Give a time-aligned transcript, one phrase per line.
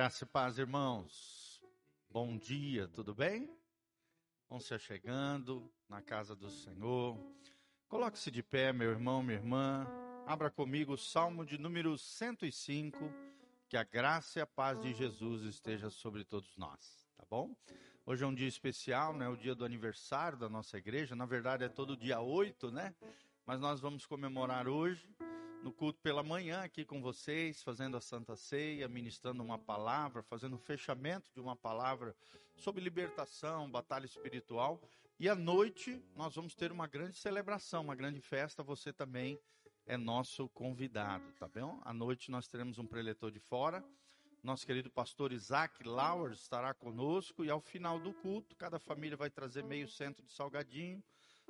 [0.00, 1.62] Graça e paz, irmãos.
[2.08, 3.54] Bom dia, tudo bem?
[4.48, 7.18] Vão se chegando na casa do Senhor.
[7.86, 9.86] Coloque-se de pé, meu irmão, minha irmã.
[10.26, 12.96] Abra comigo o Salmo de número 105.
[13.68, 17.54] Que a graça e a paz de Jesus esteja sobre todos nós, tá bom?
[18.06, 19.28] Hoje é um dia especial, né?
[19.28, 21.14] O dia do aniversário da nossa igreja.
[21.14, 22.94] Na verdade, é todo dia 8, né?
[23.44, 25.06] Mas nós vamos comemorar hoje
[25.62, 30.54] no culto pela manhã aqui com vocês, fazendo a Santa Ceia, ministrando uma palavra, fazendo
[30.54, 32.14] o fechamento de uma palavra
[32.56, 34.80] sobre libertação, batalha espiritual.
[35.18, 38.62] E à noite nós vamos ter uma grande celebração, uma grande festa.
[38.62, 39.38] Você também
[39.86, 41.78] é nosso convidado, tá bom?
[41.84, 43.84] À noite nós teremos um preletor de fora.
[44.42, 49.28] Nosso querido pastor Isaac Lauer estará conosco e ao final do culto, cada família vai
[49.28, 51.02] trazer meio centro de salgadinho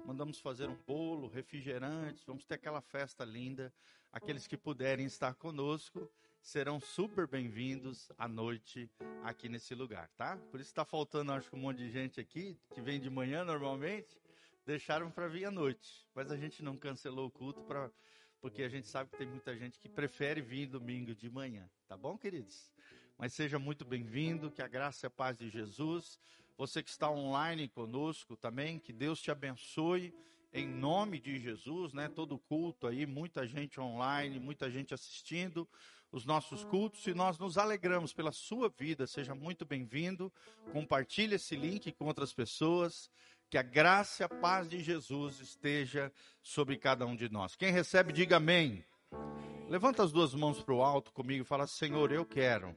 [0.05, 3.73] mandamos fazer um bolo, refrigerantes, vamos ter aquela festa linda.
[4.13, 6.11] Aqueles que puderem estar conosco
[6.43, 8.91] serão super bem-vindos à noite
[9.23, 10.37] aqui nesse lugar, tá?
[10.51, 13.45] Por isso está faltando, acho que um monte de gente aqui que vem de manhã
[13.45, 14.21] normalmente,
[14.67, 17.91] deixaram para vir à noite, mas a gente não cancelou o culto para
[18.41, 21.97] porque a gente sabe que tem muita gente que prefere vir domingo de manhã, tá
[21.97, 22.73] bom, queridos?
[23.19, 26.19] Mas seja muito bem-vindo, que a graça e a paz de Jesus
[26.61, 30.13] você que está online conosco também, que Deus te abençoe
[30.53, 32.09] em nome de Jesus, né?
[32.09, 35.69] Todo culto aí, muita gente online, muita gente assistindo
[36.13, 39.07] os nossos cultos e nós nos alegramos pela sua vida.
[39.07, 40.33] Seja muito bem-vindo.
[40.73, 43.11] Compartilhe esse link com outras pessoas.
[43.49, 46.13] Que a graça e a paz de Jesus esteja
[46.43, 47.57] sobre cada um de nós.
[47.57, 48.85] Quem recebe, diga amém.
[49.69, 52.77] Levanta as duas mãos para o alto comigo e fala: Senhor, eu quero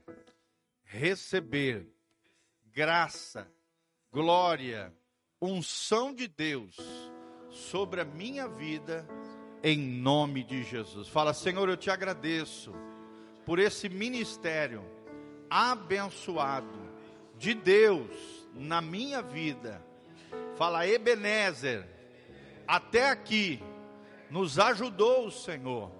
[0.83, 1.87] receber
[2.65, 3.51] graça
[4.11, 4.95] glória,
[5.39, 6.75] unção de Deus
[7.53, 9.07] sobre a minha vida,
[9.63, 11.07] em nome de Jesus.
[11.07, 12.73] Fala, Senhor, eu te agradeço
[13.45, 14.83] por esse ministério
[15.49, 16.79] abençoado
[17.37, 18.09] de Deus
[18.53, 19.85] na minha vida.
[20.55, 21.87] Fala, Ebenezer,
[22.67, 23.61] até aqui
[24.29, 25.91] nos ajudou o Senhor.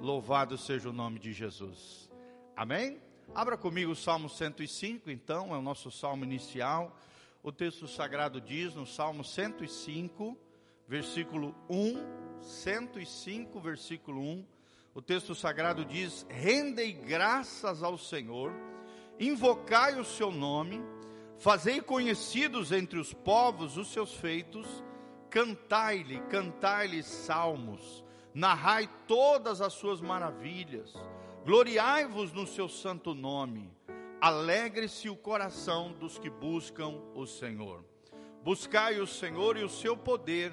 [0.00, 2.10] Louvado seja o nome de Jesus.
[2.56, 3.00] Amém?
[3.34, 6.96] Abra comigo o Salmo 105, então, é o nosso salmo inicial.
[7.42, 10.36] O texto sagrado diz no Salmo 105,
[10.88, 14.44] versículo 1, 105, versículo 1,
[14.94, 18.52] o texto sagrado diz: Rendei graças ao Senhor,
[19.20, 20.82] invocai o seu nome,
[21.38, 24.82] fazei conhecidos entre os povos os seus feitos,
[25.30, 30.92] cantai-lhe, cantai-lhe salmos, narrai todas as suas maravilhas,
[31.44, 33.70] gloriai-vos no seu santo nome
[34.20, 37.84] Alegre-se o coração dos que buscam o Senhor.
[38.42, 40.52] Buscai o Senhor e o seu poder,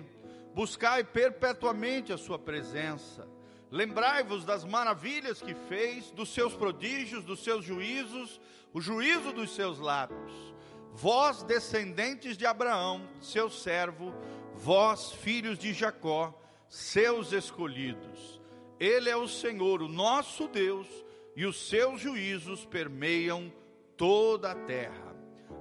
[0.56, 3.28] buscai perpetuamente a sua presença.
[3.70, 8.40] Lembrai-vos das maravilhas que fez, dos seus prodígios, dos seus juízos,
[8.74, 10.32] o juízo dos seus lábios.
[10.94, 14.14] Vós, descendentes de Abraão, seu servo,
[14.54, 16.34] vós, filhos de Jacó,
[16.70, 18.40] seus escolhidos.
[18.80, 20.88] Ele é o Senhor, o nosso Deus
[21.36, 23.52] e os seus juízos permeiam
[23.98, 25.14] toda a terra.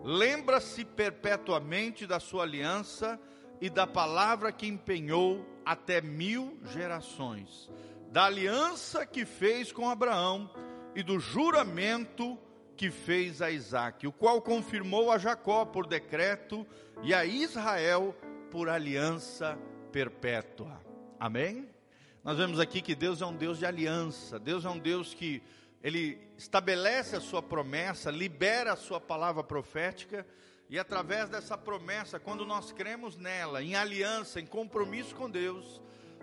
[0.05, 3.19] Lembra-se perpetuamente da sua aliança
[3.65, 7.71] e da palavra que empenhou até mil gerações,
[8.13, 10.51] da aliança que fez com Abraão
[10.95, 12.39] e do juramento
[12.77, 16.67] que fez a Isaac, o qual confirmou a Jacó por decreto
[17.03, 18.15] e a Israel
[18.51, 19.59] por aliança
[19.91, 20.79] perpétua.
[21.19, 21.67] Amém?
[22.23, 25.43] Nós vemos aqui que Deus é um Deus de aliança, Deus é um Deus que
[25.83, 30.27] ele estabelece a sua promessa, libera a sua palavra profética,
[30.69, 35.81] e através dessa promessa, quando nós cremos nela, em aliança, em compromisso com Deus,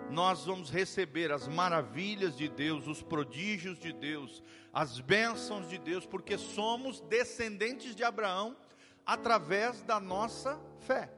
[0.09, 4.43] nós vamos receber as maravilhas de Deus, os prodígios de Deus,
[4.73, 8.57] as bênçãos de Deus, porque somos descendentes de Abraão
[9.05, 11.11] através da nossa fé.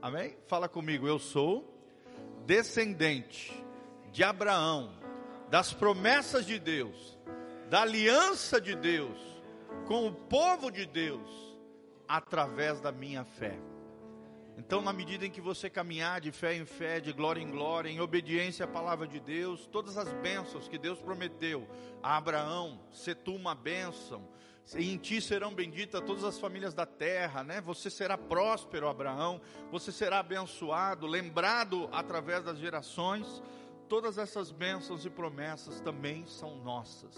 [0.00, 0.36] Amém?
[0.46, 1.74] Fala comigo, eu sou
[2.46, 3.52] descendente
[4.10, 4.96] de Abraão,
[5.50, 7.18] das promessas de Deus
[7.68, 9.18] da aliança de Deus
[9.86, 11.47] com o povo de Deus
[12.08, 13.58] através da minha fé.
[14.56, 17.88] Então, na medida em que você caminhar de fé em fé, de glória em glória,
[17.88, 21.68] em obediência à palavra de Deus, todas as bênçãos que Deus prometeu
[22.02, 24.26] a Abraão, se tu uma bênção,
[24.74, 27.60] em ti serão benditas todas as famílias da terra, né?
[27.60, 29.40] Você será próspero, Abraão,
[29.70, 33.42] você será abençoado, lembrado através das gerações.
[33.88, 37.16] Todas essas bênçãos e promessas também são nossas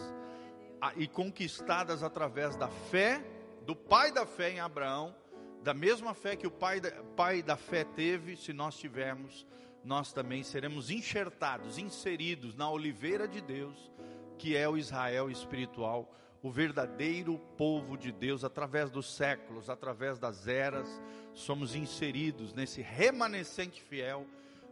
[0.97, 3.23] e conquistadas através da fé,
[3.65, 5.15] do pai da fé em Abraão,
[5.63, 9.47] da mesma fé que o pai da, pai da fé teve, se nós tivermos,
[9.85, 13.91] nós também seremos enxertados, inseridos na oliveira de Deus,
[14.39, 20.49] que é o Israel espiritual, o verdadeiro povo de Deus, através dos séculos, através das
[20.49, 21.01] eras,
[21.35, 24.27] somos inseridos nesse remanescente fiel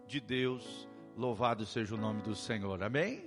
[0.07, 0.89] de Deus.
[1.17, 2.83] Louvado seja o nome do Senhor.
[2.83, 3.27] Amém?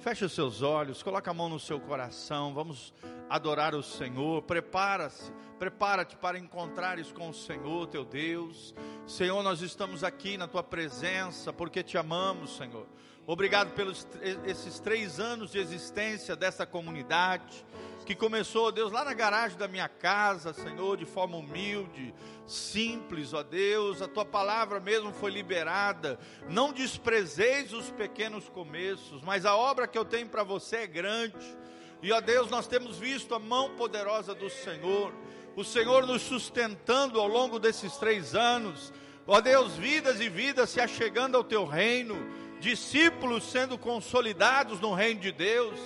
[0.00, 2.54] Feche os seus olhos, coloque a mão no seu coração.
[2.54, 2.94] Vamos
[3.28, 4.40] adorar o Senhor.
[4.40, 8.74] Prepara-se, prepara-te para encontrares com o Senhor, teu Deus.
[9.06, 12.86] Senhor, nós estamos aqui na tua presença porque te amamos, Senhor.
[13.26, 14.08] Obrigado pelos
[14.46, 17.62] esses três anos de existência dessa comunidade
[18.10, 22.12] que começou, Deus, lá na garagem da minha casa, Senhor, de forma humilde,
[22.44, 26.18] simples, ó Deus, a tua palavra mesmo foi liberada.
[26.48, 31.56] Não desprezeis os pequenos começos, mas a obra que eu tenho para você é grande.
[32.02, 35.14] E ó Deus, nós temos visto a mão poderosa do Senhor,
[35.54, 38.92] o Senhor nos sustentando ao longo desses três anos.
[39.24, 42.16] Ó Deus, vidas e vidas se achegando ao teu reino,
[42.58, 45.78] discípulos sendo consolidados no reino de Deus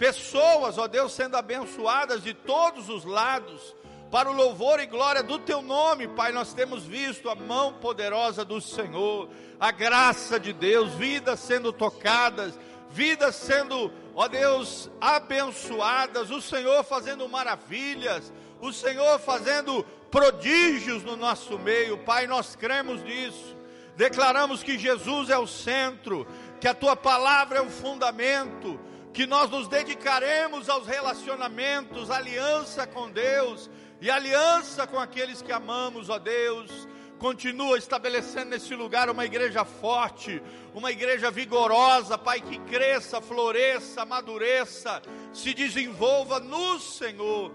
[0.00, 3.76] pessoas, ó Deus, sendo abençoadas de todos os lados,
[4.10, 6.32] para o louvor e glória do Teu nome, Pai.
[6.32, 9.28] Nós temos visto a mão poderosa do Senhor,
[9.60, 12.58] a graça de Deus, vidas sendo tocadas,
[12.88, 21.58] vidas sendo, ó Deus, abençoadas, o Senhor fazendo maravilhas, o Senhor fazendo prodígios no nosso
[21.58, 22.26] meio, Pai.
[22.26, 23.54] Nós cremos nisso.
[23.96, 26.26] Declaramos que Jesus é o centro,
[26.58, 28.80] que a tua palavra é o fundamento,
[29.12, 33.68] que nós nos dedicaremos aos relacionamentos, aliança com Deus
[34.00, 36.88] e aliança com aqueles que amamos, ó Deus.
[37.18, 40.42] Continua estabelecendo nesse lugar uma igreja forte,
[40.72, 47.52] uma igreja vigorosa, Pai, que cresça, floresça, amadureça, se desenvolva no Senhor.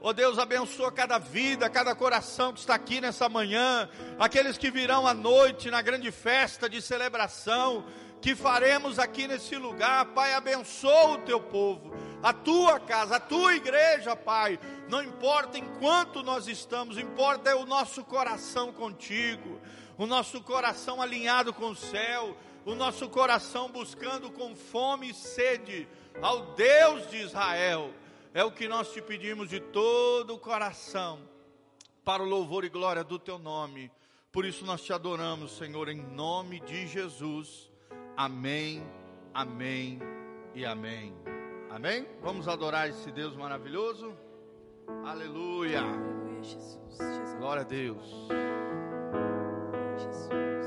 [0.00, 3.88] Ó oh Deus, abençoa cada vida, cada coração que está aqui nessa manhã,
[4.20, 7.84] aqueles que virão à noite na grande festa de celebração
[8.20, 11.92] que faremos aqui nesse lugar, Pai, abençoa o teu povo,
[12.22, 14.58] a tua casa, a tua igreja, Pai.
[14.88, 19.60] Não importa em quanto nós estamos, importa é o nosso coração contigo,
[19.96, 25.88] o nosso coração alinhado com o céu, o nosso coração buscando com fome e sede
[26.20, 27.92] ao Deus de Israel.
[28.34, 31.20] É o que nós te pedimos de todo o coração,
[32.04, 33.90] para o louvor e glória do teu nome.
[34.32, 37.67] Por isso nós te adoramos, Senhor, em nome de Jesus.
[38.18, 38.82] Amém,
[39.32, 40.00] amém
[40.52, 41.14] e amém.
[41.70, 42.04] Amém?
[42.20, 44.12] Vamos adorar esse Deus maravilhoso.
[45.04, 45.82] Aleluia.
[45.82, 46.98] Aleluia Jesus.
[47.38, 48.28] Glória a Deus.
[50.28, 50.57] abriu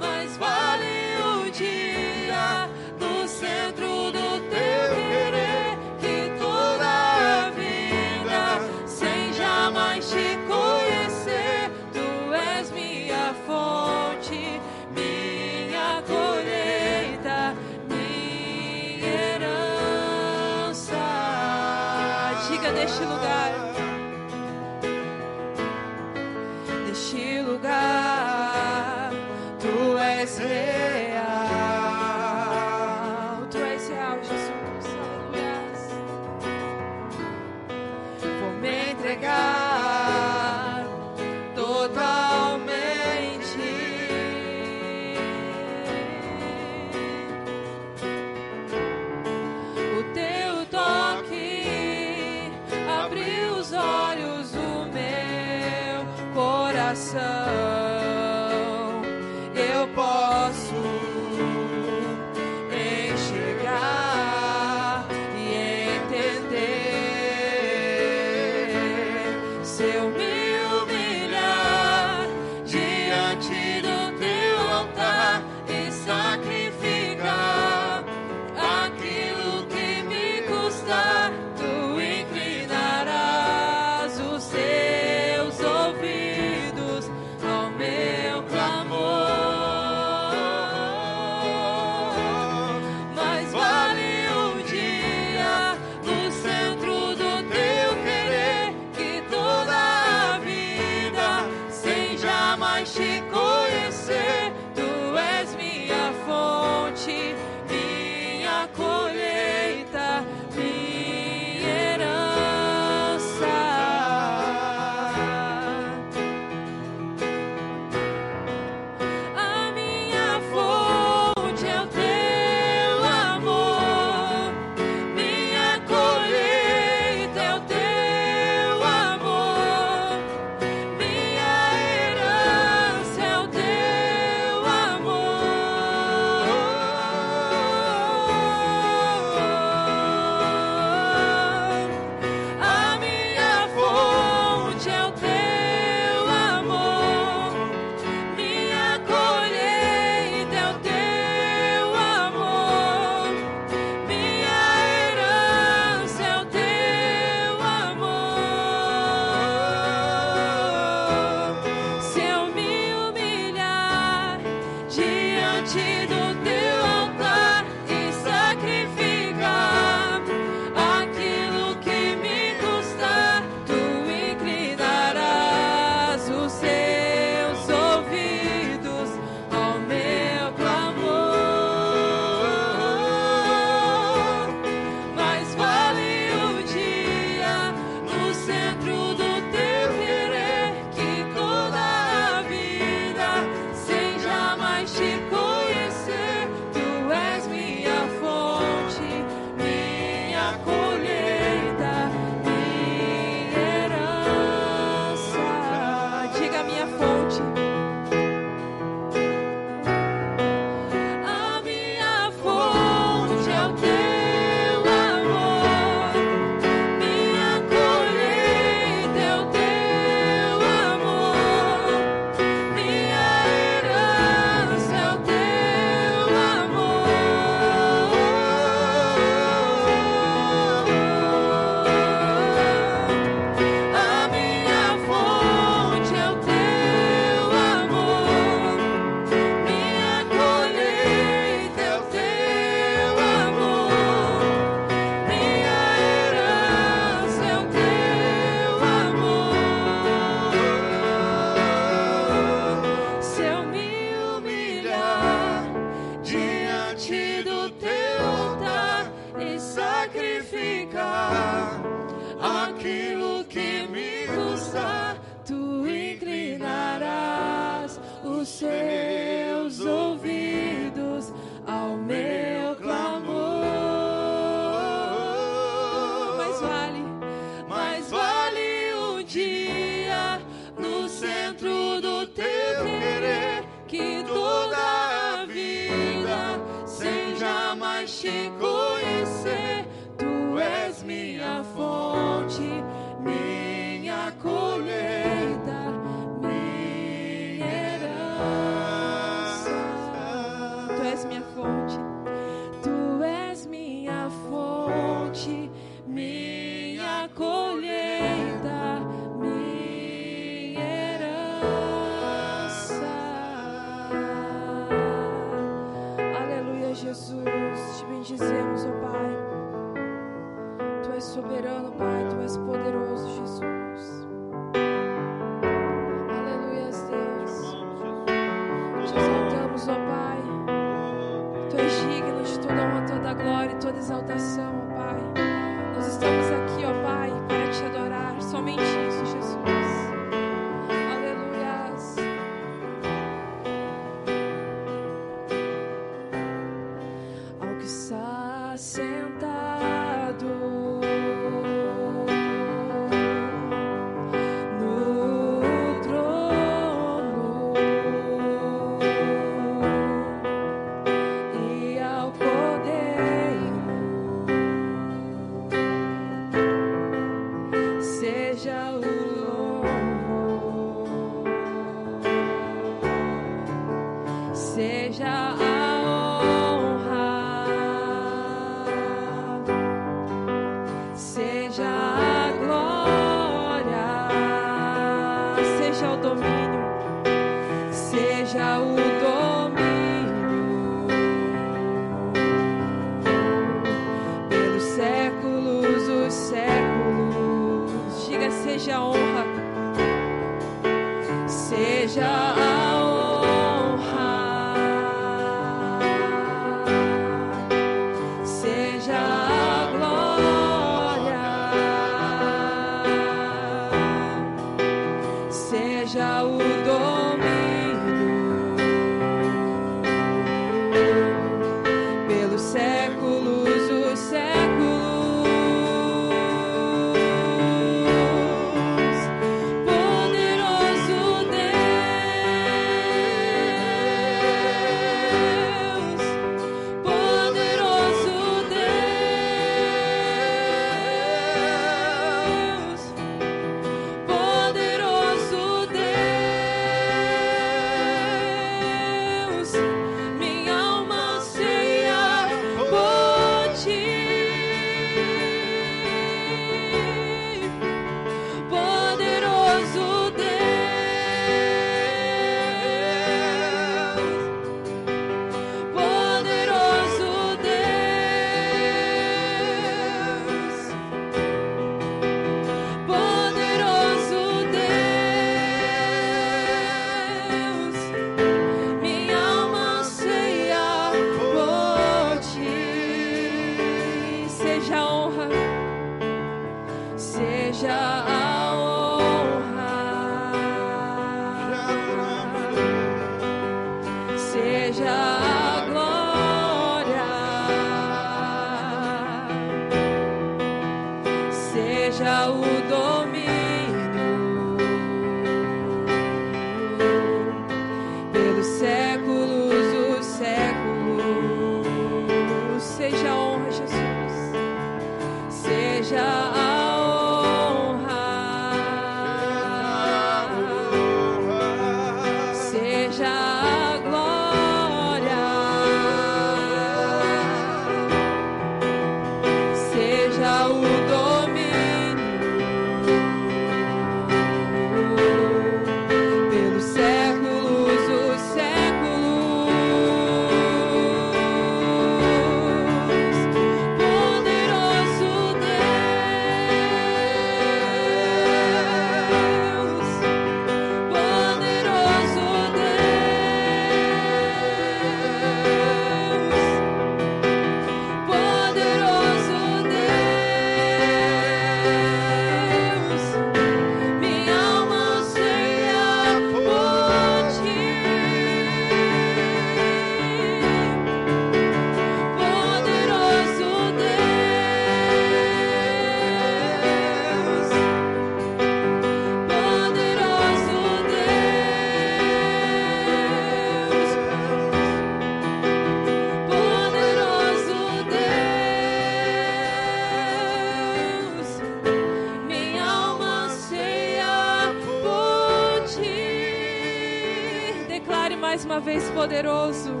[599.21, 600.00] Poderoso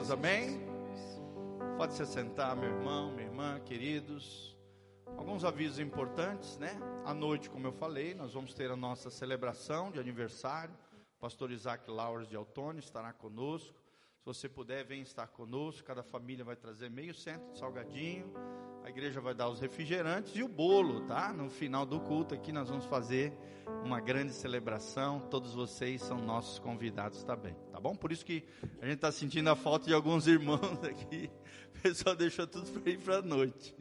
[0.00, 0.58] Deus, amém.
[1.76, 4.56] Pode se sentar, meu irmão, minha irmã, queridos.
[5.18, 6.74] Alguns avisos importantes, né?
[7.04, 10.74] À noite, como eu falei, nós vamos ter a nossa celebração de aniversário.
[11.20, 13.78] Pastor Isaac Laures de Altone estará conosco.
[14.20, 15.86] Se você puder, vem estar conosco.
[15.86, 18.32] Cada família vai trazer meio centro de salgadinho.
[18.84, 21.32] A igreja vai dar os refrigerantes e o bolo, tá?
[21.32, 23.32] No final do culto aqui nós vamos fazer
[23.84, 25.20] uma grande celebração.
[25.30, 27.94] Todos vocês são nossos convidados também, tá bom?
[27.94, 28.44] Por isso que
[28.80, 31.30] a gente está sentindo a falta de alguns irmãos aqui.
[31.76, 33.74] O pessoal deixou tudo para ir para a noite.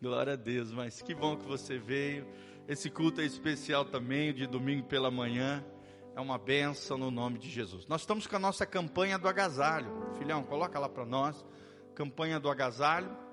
[0.00, 2.26] Glória a Deus, mas que bom que você veio.
[2.68, 5.64] Esse culto é especial também, de domingo pela manhã.
[6.14, 7.86] É uma benção no nome de Jesus.
[7.86, 9.90] Nós estamos com a nossa campanha do agasalho.
[10.18, 11.44] Filhão, coloca lá para nós.
[11.94, 13.25] Campanha do agasalho.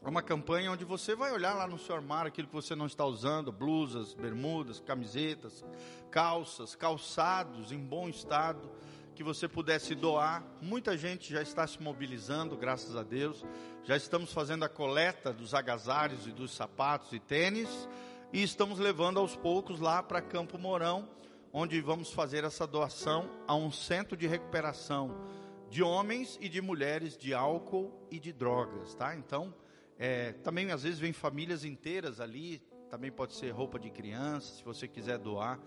[0.00, 2.86] É uma campanha onde você vai olhar lá no seu armário aquilo que você não
[2.86, 5.64] está usando, blusas, bermudas, camisetas,
[6.10, 8.70] calças, calçados em bom estado,
[9.16, 10.44] que você pudesse doar.
[10.62, 13.44] Muita gente já está se mobilizando, graças a Deus.
[13.82, 17.88] Já estamos fazendo a coleta dos agasalhos e dos sapatos e tênis
[18.32, 21.08] e estamos levando aos poucos lá para Campo Mourão,
[21.52, 25.12] onde vamos fazer essa doação a um centro de recuperação
[25.68, 29.16] de homens e de mulheres de álcool e de drogas, tá?
[29.16, 29.52] Então,
[29.98, 34.64] é, também às vezes vem famílias inteiras ali, também pode ser roupa de criança, se
[34.64, 35.60] você quiser doar,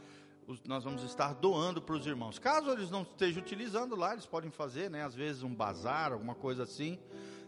[0.65, 2.39] nós vamos estar doando para os irmãos.
[2.39, 6.35] Caso eles não estejam utilizando lá, eles podem fazer, né, às vezes um bazar, alguma
[6.35, 6.97] coisa assim,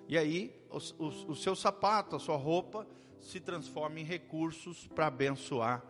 [0.07, 2.85] e aí o, o, o seu sapato, a sua roupa
[3.19, 5.83] se transforma em recursos para abençoar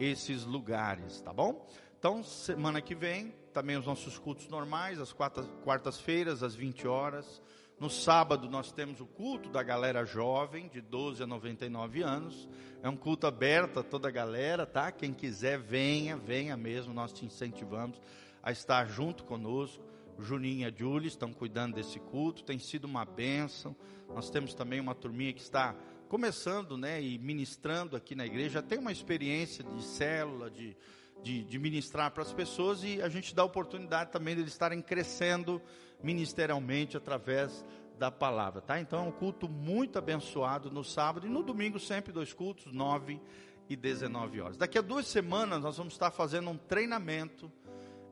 [0.00, 1.66] esses lugares, tá bom?
[1.98, 7.42] Então, semana que vem, também os nossos cultos normais, às quartas-feiras, às 20 horas.
[7.80, 12.48] No sábado nós temos o culto da galera jovem, de 12 a 99 anos.
[12.82, 14.90] É um culto aberto a toda a galera, tá?
[14.90, 18.00] Quem quiser, venha, venha mesmo, nós te incentivamos
[18.42, 19.84] a estar junto conosco.
[20.18, 23.76] O Juninho e a estão cuidando desse culto, tem sido uma bênção.
[24.12, 25.76] Nós temos também uma turminha que está
[26.08, 28.60] começando, né, e ministrando aqui na igreja.
[28.60, 30.76] Tem uma experiência de célula, de,
[31.22, 34.52] de, de ministrar para as pessoas e a gente dá a oportunidade também de eles
[34.52, 35.62] estarem crescendo
[36.02, 37.64] ministerialmente através
[37.98, 38.80] da palavra, tá?
[38.80, 43.20] Então é um culto muito abençoado no sábado e no domingo sempre dois cultos, 9
[43.68, 44.56] e 19 horas.
[44.56, 47.50] Daqui a duas semanas nós vamos estar fazendo um treinamento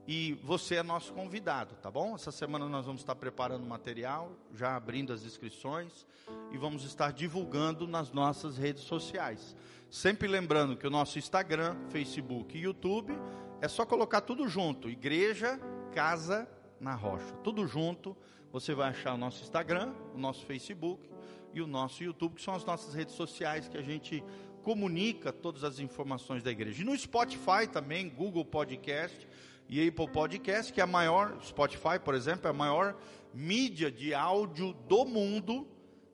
[0.08, 2.14] e você é nosso convidado, tá bom?
[2.14, 6.06] Essa semana nós vamos estar preparando material, já abrindo as inscrições
[6.52, 9.56] e vamos estar divulgando nas nossas redes sociais.
[9.90, 13.16] Sempre lembrando que o nosso Instagram, Facebook e YouTube
[13.60, 15.58] é só colocar tudo junto: Igreja
[15.92, 16.48] Casa
[16.80, 17.32] na rocha.
[17.42, 18.16] Tudo junto,
[18.52, 21.08] você vai achar o nosso Instagram, o nosso Facebook
[21.52, 24.22] e o nosso YouTube, que são as nossas redes sociais que a gente
[24.62, 26.82] comunica todas as informações da igreja.
[26.82, 29.26] E no Spotify também, Google Podcast
[29.68, 32.96] e Apple Podcast, que é a maior, Spotify, por exemplo, é a maior
[33.32, 35.66] mídia de áudio do mundo.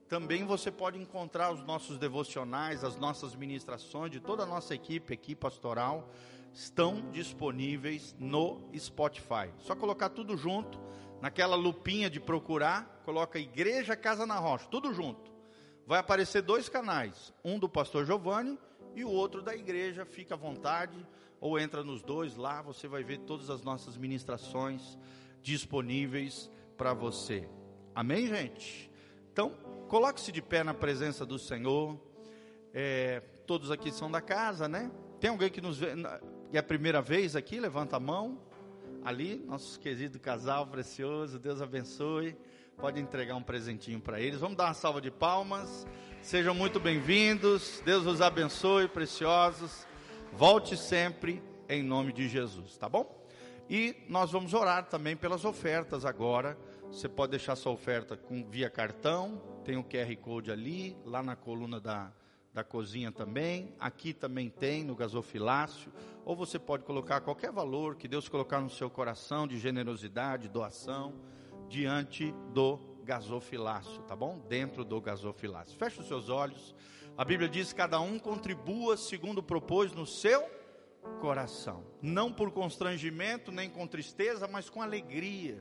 [0.08, 5.14] Também você pode encontrar os nossos devocionais, as nossas ministrações de toda a nossa equipe
[5.14, 6.10] aqui pastoral
[6.52, 9.50] estão disponíveis no Spotify.
[9.58, 10.78] Só colocar tudo junto,
[11.20, 15.32] naquela lupinha de procurar, coloca Igreja Casa na Rocha, tudo junto.
[15.86, 18.58] Vai aparecer dois canais, um do pastor Giovanni
[18.94, 20.94] e o outro da igreja, fica à vontade,
[21.40, 24.98] ou entra nos dois lá, você vai ver todas as nossas ministrações
[25.42, 27.48] disponíveis para você.
[27.94, 28.90] Amém, gente?
[29.32, 29.50] Então,
[29.88, 31.98] coloque-se de pé na presença do Senhor.
[32.72, 34.90] É, todos aqui são da casa, né?
[35.20, 35.94] Tem alguém que nos vê
[36.56, 38.38] é a primeira vez aqui, levanta a mão.
[39.02, 42.36] Ali, nosso querido casal precioso, Deus abençoe.
[42.76, 44.40] Pode entregar um presentinho para eles.
[44.40, 45.86] Vamos dar uma salva de palmas.
[46.20, 47.82] Sejam muito bem-vindos.
[47.84, 49.86] Deus os abençoe, preciosos.
[50.32, 53.26] Volte sempre em nome de Jesus, tá bom?
[53.68, 56.58] E nós vamos orar também pelas ofertas agora.
[56.90, 61.34] Você pode deixar sua oferta com, via cartão, tem o QR Code ali, lá na
[61.34, 62.12] coluna da,
[62.52, 63.74] da cozinha também.
[63.78, 65.92] Aqui também tem no gasofilácio
[66.24, 71.14] ou você pode colocar qualquer valor que Deus colocar no seu coração de generosidade, doação,
[71.68, 74.38] diante do gasofilácio, tá bom?
[74.48, 75.76] Dentro do gasofilácio.
[75.76, 76.74] Feche os seus olhos.
[77.16, 80.42] A Bíblia diz: cada um contribua segundo propôs no seu
[81.20, 85.60] coração, não por constrangimento nem com tristeza, mas com alegria,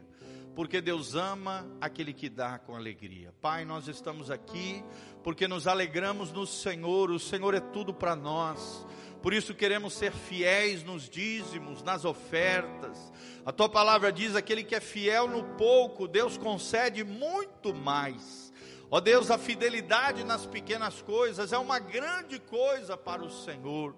[0.56, 3.34] porque Deus ama aquele que dá com alegria.
[3.42, 4.84] Pai, nós estamos aqui
[5.24, 8.86] porque nos alegramos no Senhor, o Senhor é tudo para nós.
[9.22, 13.14] Por isso queremos ser fiéis nos dízimos, nas ofertas.
[13.46, 18.52] A tua palavra diz: aquele que é fiel no pouco, Deus concede muito mais.
[18.94, 23.96] Ó Deus, a fidelidade nas pequenas coisas é uma grande coisa para o Senhor.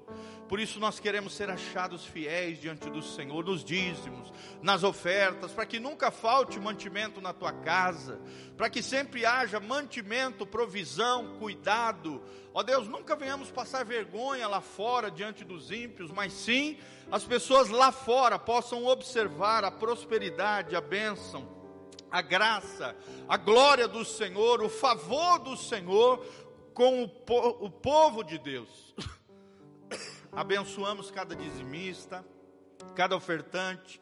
[0.48, 5.66] Por isso nós queremos ser achados fiéis diante do Senhor, nos dízimos, nas ofertas, para
[5.66, 8.20] que nunca falte mantimento na tua casa,
[8.58, 12.22] para que sempre haja mantimento, provisão, cuidado.
[12.54, 16.78] Ó Deus, nunca venhamos passar vergonha lá fora diante dos ímpios, mas sim
[17.12, 21.64] as pessoas lá fora possam observar a prosperidade, a bênção
[22.14, 22.96] a graça,
[23.28, 26.24] a glória do Senhor, o favor do Senhor
[26.72, 28.94] com o, po o povo de Deus.
[30.36, 32.26] Abençoamos cada dizimista,
[32.96, 34.02] cada ofertante,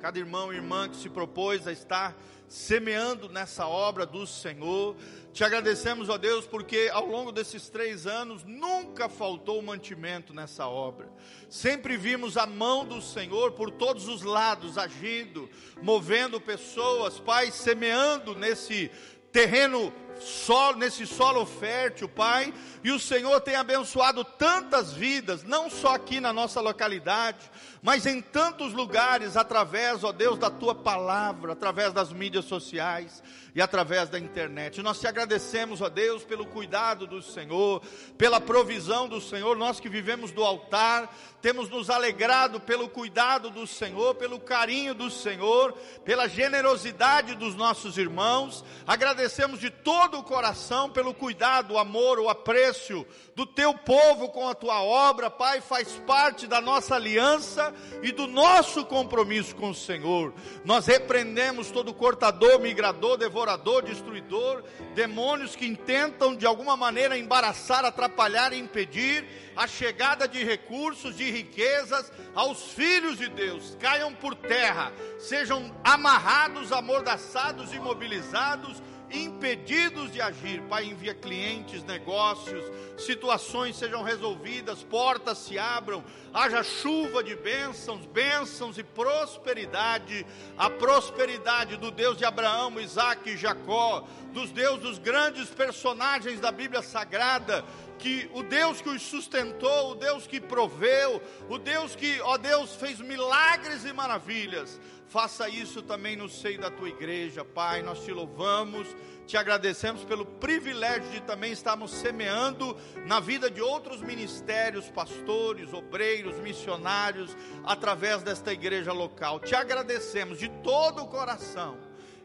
[0.00, 4.94] cada irmão e irmã que se propôs a estar semeando nessa obra do Senhor.
[5.32, 11.12] Te agradecemos, ó Deus, porque ao longo desses três anos nunca faltou mantimento nessa obra.
[11.50, 15.50] Sempre vimos a mão do Senhor por todos os lados agindo,
[15.82, 18.92] movendo pessoas, Pai, semeando nesse
[19.32, 25.94] terreno solo, nesse solo fértil, Pai, e o Senhor tem abençoado tantas vidas, não só
[25.94, 27.50] aqui na nossa localidade,
[27.82, 33.22] mas em tantos lugares, através, ó Deus, da tua palavra, através das mídias sociais
[33.54, 34.82] e através da internet.
[34.82, 37.82] Nós te agradecemos, ó Deus, pelo cuidado do Senhor,
[38.18, 43.66] pela provisão do Senhor, nós que vivemos do altar, temos nos alegrado pelo cuidado do
[43.66, 45.72] Senhor, pelo carinho do Senhor,
[46.04, 52.28] pela generosidade dos nossos irmãos, agradecemos de todo o coração pelo cuidado, o amor, o
[52.28, 58.12] apreço do teu povo com a tua obra, Pai, faz parte da nossa aliança e
[58.12, 60.34] do nosso compromisso com o Senhor.
[60.64, 64.62] Nós repreendemos todo cortador, migrador, devorador, destruidor,
[64.94, 71.30] demônios que intentam de alguma maneira embaraçar, atrapalhar e impedir a chegada de recursos, de
[71.30, 73.76] riquezas aos filhos de Deus.
[73.80, 78.82] Caiam por terra, sejam amarrados, amordaçados, imobilizados
[79.14, 80.60] impedidos de agir.
[80.62, 82.64] Pai, envia clientes, negócios,
[82.98, 90.26] situações sejam resolvidas, portas se abram, haja chuva de bênçãos, bênçãos e prosperidade.
[90.58, 96.50] A prosperidade do Deus de Abraão, Isaac e Jacó, dos deuses dos grandes personagens da
[96.50, 97.64] Bíblia Sagrada,
[97.98, 102.74] que o Deus que os sustentou, o Deus que proveu, o Deus que, ó Deus,
[102.76, 104.80] fez milagres e maravilhas
[105.14, 107.82] Faça isso também no seio da tua igreja, Pai.
[107.82, 108.88] Nós te louvamos,
[109.26, 112.76] te agradecemos pelo privilégio de também estarmos semeando
[113.06, 119.38] na vida de outros ministérios, pastores, obreiros, missionários, através desta igreja local.
[119.38, 121.78] Te agradecemos de todo o coração,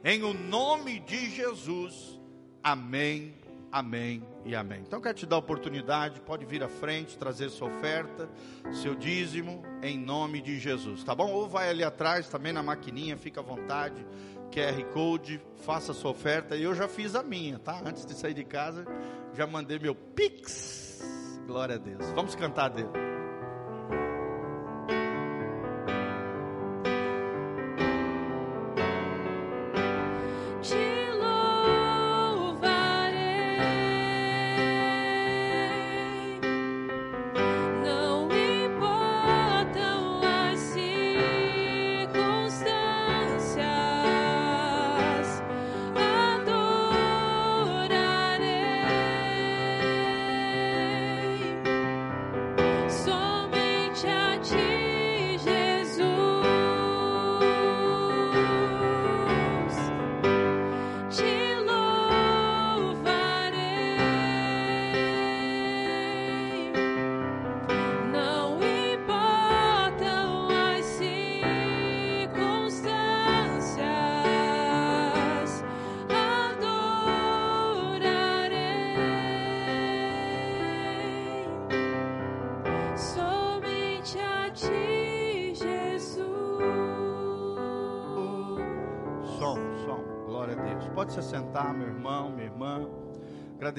[0.04, 2.20] em o nome de Jesus.
[2.64, 3.39] Amém
[3.72, 4.82] Amém e amém.
[4.82, 8.28] Então quero te dar a oportunidade, pode vir à frente, trazer sua oferta,
[8.72, 11.32] seu dízimo, em nome de Jesus, tá bom?
[11.32, 14.06] Ou vai ali atrás também na maquininha, fica à vontade,
[14.52, 16.56] QR Code, faça sua oferta.
[16.56, 17.80] Eu já fiz a minha, tá?
[17.86, 18.86] Antes de sair de casa,
[19.34, 21.40] já mandei meu Pix.
[21.46, 22.12] Glória a Deus.
[22.12, 23.19] Vamos cantar dele.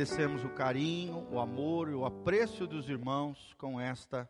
[0.00, 4.26] Agradecemos o carinho, o amor e o apreço dos irmãos com esta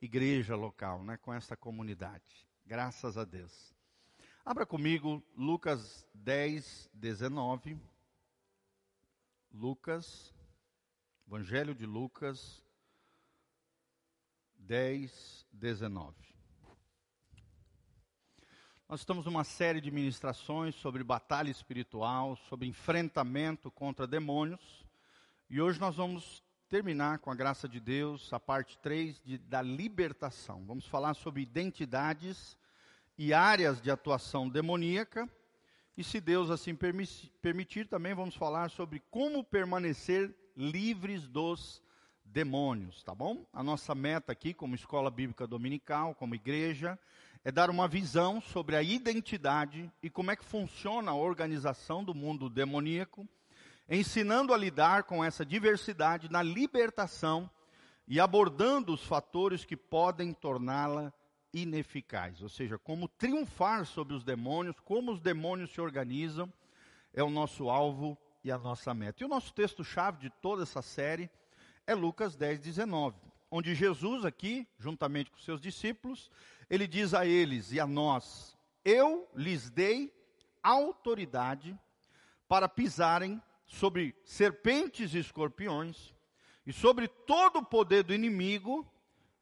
[0.00, 1.18] igreja local, né?
[1.18, 2.48] com esta comunidade.
[2.64, 3.74] Graças a Deus.
[4.42, 7.78] Abra comigo Lucas 10, 19.
[9.52, 10.32] Lucas
[11.26, 12.64] Evangelho de Lucas
[14.60, 16.16] 10, 19.
[18.88, 24.81] Nós estamos numa série de ministrações sobre batalha espiritual, sobre enfrentamento contra demônios,
[25.52, 29.60] e hoje nós vamos terminar, com a graça de Deus, a parte 3 de, da
[29.60, 30.64] libertação.
[30.64, 32.56] Vamos falar sobre identidades
[33.18, 35.28] e áreas de atuação demoníaca.
[35.94, 41.82] E se Deus assim permitir, também vamos falar sobre como permanecer livres dos
[42.24, 43.46] demônios, tá bom?
[43.52, 46.98] A nossa meta aqui, como escola bíblica dominical, como igreja,
[47.44, 52.14] é dar uma visão sobre a identidade e como é que funciona a organização do
[52.14, 53.28] mundo demoníaco
[53.88, 57.50] ensinando a lidar com essa diversidade na libertação
[58.06, 61.12] e abordando os fatores que podem torná-la
[61.52, 66.50] ineficaz, ou seja, como triunfar sobre os demônios, como os demônios se organizam,
[67.12, 69.22] é o nosso alvo e a nossa meta.
[69.22, 71.30] E o nosso texto-chave de toda essa série
[71.86, 73.16] é Lucas 10, 19,
[73.50, 76.30] onde Jesus, aqui, juntamente com seus discípulos,
[76.70, 80.12] ele diz a eles e a nós: Eu lhes dei
[80.62, 81.78] autoridade
[82.48, 83.42] para pisarem
[83.72, 86.14] sobre serpentes e escorpiões,
[86.66, 88.86] e sobre todo o poder do inimigo,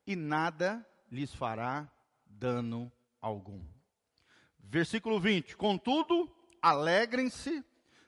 [0.06, 1.90] e nada lhes fará
[2.24, 2.90] dano
[3.20, 3.60] algum.
[4.58, 6.30] Versículo 20: Contudo,
[6.62, 7.64] alegrem-se,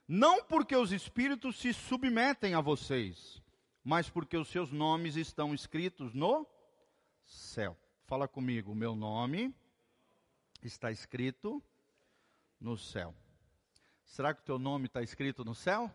[0.06, 3.42] não porque os espíritos se submetem a vocês,
[3.82, 6.46] mas porque os seus nomes estão escritos no
[7.24, 7.76] céu.
[8.06, 9.52] Fala comigo, meu nome
[10.62, 11.61] está escrito
[12.61, 13.12] no céu.
[14.04, 15.90] Será que o teu nome está escrito no céu?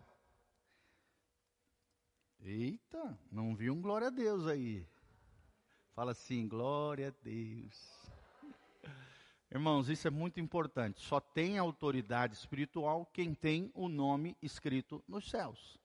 [2.40, 4.86] Eita, não vi um glória a Deus aí.
[5.92, 7.98] Fala assim, glória a Deus.
[9.50, 11.00] Irmãos, isso é muito importante.
[11.00, 15.78] Só tem autoridade espiritual quem tem o nome escrito nos céus.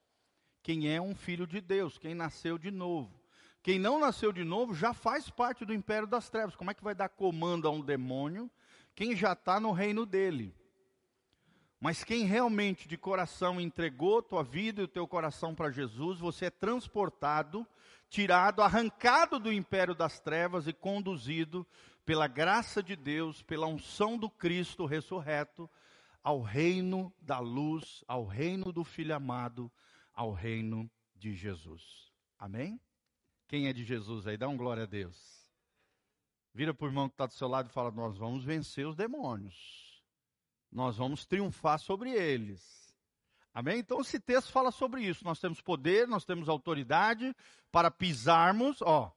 [0.62, 3.20] Quem é um filho de Deus, quem nasceu de novo.
[3.62, 6.56] Quem não nasceu de novo já faz parte do império das trevas.
[6.56, 8.52] Como é que vai dar comando a um demônio?
[8.94, 10.54] Quem já está no reino dele.
[11.84, 16.46] Mas quem realmente de coração entregou tua vida e o teu coração para Jesus, você
[16.46, 17.68] é transportado,
[18.10, 21.68] tirado, arrancado do império das trevas e conduzido
[22.06, 25.70] pela graça de Deus, pela unção do Cristo ressurreto,
[26.24, 29.70] ao reino da luz, ao reino do Filho amado,
[30.14, 32.14] ao reino de Jesus.
[32.40, 32.80] Amém?
[33.46, 34.38] Quem é de Jesus aí?
[34.38, 35.20] Dá um glória a Deus.
[36.54, 38.96] Vira para o irmão que está do seu lado e fala: Nós vamos vencer os
[38.96, 39.83] demônios
[40.74, 42.62] nós vamos triunfar sobre eles.
[43.54, 43.80] Amém?
[43.80, 45.24] Então esse texto fala sobre isso.
[45.24, 47.36] Nós temos poder, nós temos autoridade
[47.72, 49.14] para pisarmos, ó,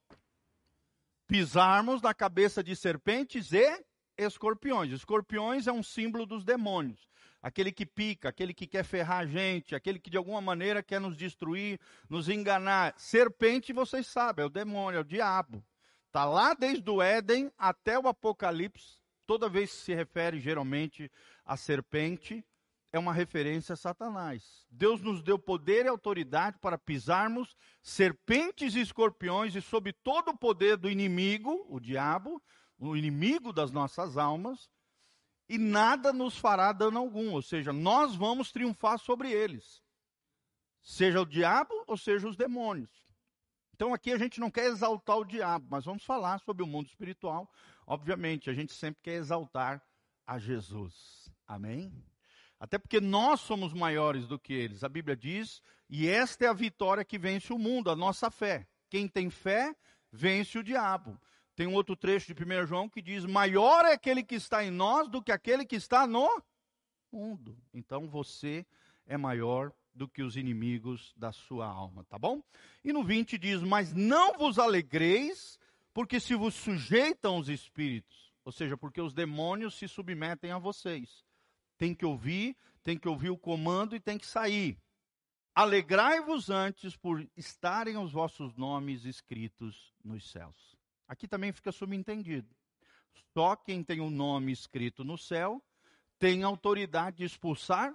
[1.27, 3.85] pisarmos na cabeça de serpentes e
[4.19, 4.93] escorpiões.
[4.93, 7.09] Escorpiões é um símbolo dos demônios.
[7.43, 11.01] Aquele que pica, aquele que quer ferrar a gente, aquele que de alguma maneira quer
[11.01, 12.95] nos destruir, nos enganar.
[12.99, 15.65] Serpente, vocês sabem, é o demônio, é o diabo.
[16.07, 18.99] Está lá desde o Éden até o Apocalipse.
[19.27, 21.11] Toda vez que se refere geralmente
[21.45, 22.45] a serpente
[22.93, 24.65] é uma referência a Satanás.
[24.71, 30.39] Deus nos deu poder e autoridade para pisarmos serpentes e escorpiões e sob todo o
[30.39, 32.43] poder do inimigo, o diabo,
[32.79, 34.71] o inimigo das nossas almas,
[35.49, 39.83] e nada nos fará dano algum, ou seja, nós vamos triunfar sobre eles.
[40.83, 43.06] Seja o diabo ou seja os demônios.
[43.77, 46.87] Então aqui a gente não quer exaltar o diabo, mas vamos falar sobre o mundo
[46.87, 47.47] espiritual.
[47.87, 49.83] Obviamente, a gente sempre quer exaltar
[50.27, 51.31] a Jesus.
[51.47, 51.93] Amém?
[52.59, 54.83] Até porque nós somos maiores do que eles.
[54.83, 58.67] A Bíblia diz, e esta é a vitória que vence o mundo, a nossa fé.
[58.89, 59.77] Quem tem fé,
[60.11, 61.21] vence o diabo.
[61.55, 64.71] Tem um outro trecho de 1 João que diz: Maior é aquele que está em
[64.71, 66.31] nós do que aquele que está no
[67.13, 67.63] mundo.
[67.75, 68.65] Então você
[69.07, 72.43] é maior do que os inimigos da sua alma, tá bom?
[72.85, 75.59] E no 20 diz: Mas não vos alegreis,
[75.93, 81.27] porque se vos sujeitam os espíritos, ou seja, porque os demônios se submetem a vocês
[81.77, 84.79] tem que ouvir, tem que ouvir o comando e tem que sair.
[85.55, 90.77] Alegrai-vos antes por estarem os vossos nomes escritos nos céus.
[91.09, 92.49] Aqui também fica subentendido.
[93.33, 95.63] Só quem tem o um nome escrito no céu
[96.19, 97.95] tem autoridade de expulsar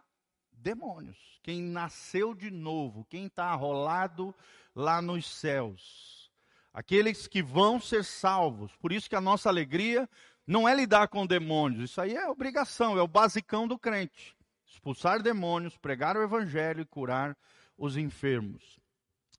[0.62, 1.18] demônios.
[1.44, 4.34] Quem nasceu de novo, quem está arrolado
[4.76, 6.32] lá nos céus.
[6.74, 8.76] Aqueles que vão ser salvos.
[8.78, 10.08] Por isso que a nossa alegria
[10.48, 14.36] não é lidar com demônios, isso aí é obrigação, é o basicão do crente.
[14.66, 17.38] Expulsar demônios, pregar o evangelho e curar
[17.78, 18.80] os enfermos.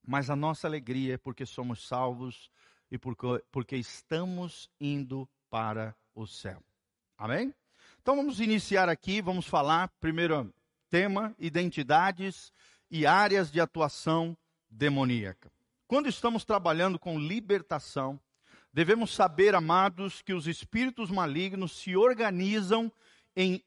[0.07, 2.51] Mas a nossa alegria é porque somos salvos
[2.91, 6.63] e porque, porque estamos indo para o céu.
[7.17, 7.55] Amém?
[8.01, 10.53] Então vamos iniciar aqui, vamos falar, primeiro
[10.93, 12.53] tema, identidades
[12.91, 14.37] e áreas de atuação
[14.69, 15.51] demoníaca.
[15.87, 18.21] Quando estamos trabalhando com libertação,
[18.71, 22.93] devemos saber, amados, que os espíritos malignos se organizam
[23.35, 23.65] em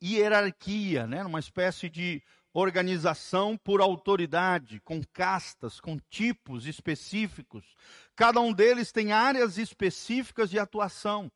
[0.00, 1.24] hierarquia, né?
[1.24, 2.22] uma espécie de
[2.54, 7.74] organização por autoridade, com castas, com tipos específicos.
[8.14, 11.28] Cada um deles tem áreas específicas de atuação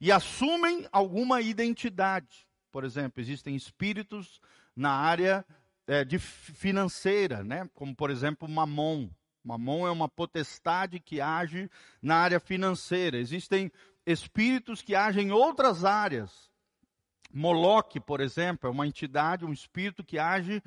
[0.00, 2.44] e assumem alguma identidade.
[2.72, 4.40] Por exemplo, existem espíritos
[4.76, 5.44] na área
[5.86, 7.68] é, de financeira, né?
[7.74, 9.08] como por exemplo Mamon.
[9.42, 11.70] Mamon é uma potestade que age
[12.00, 13.18] na área financeira.
[13.18, 13.70] Existem
[14.06, 16.50] espíritos que agem em outras áreas.
[17.32, 20.62] Moloque, por exemplo, é uma entidade, um espírito que age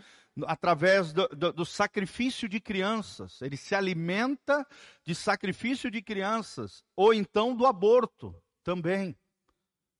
[0.46, 3.42] através do, do, do, sacrifício de crianças.
[3.42, 4.68] Ele se alimenta
[5.04, 9.18] de sacrifício de crianças, ou então do aborto também.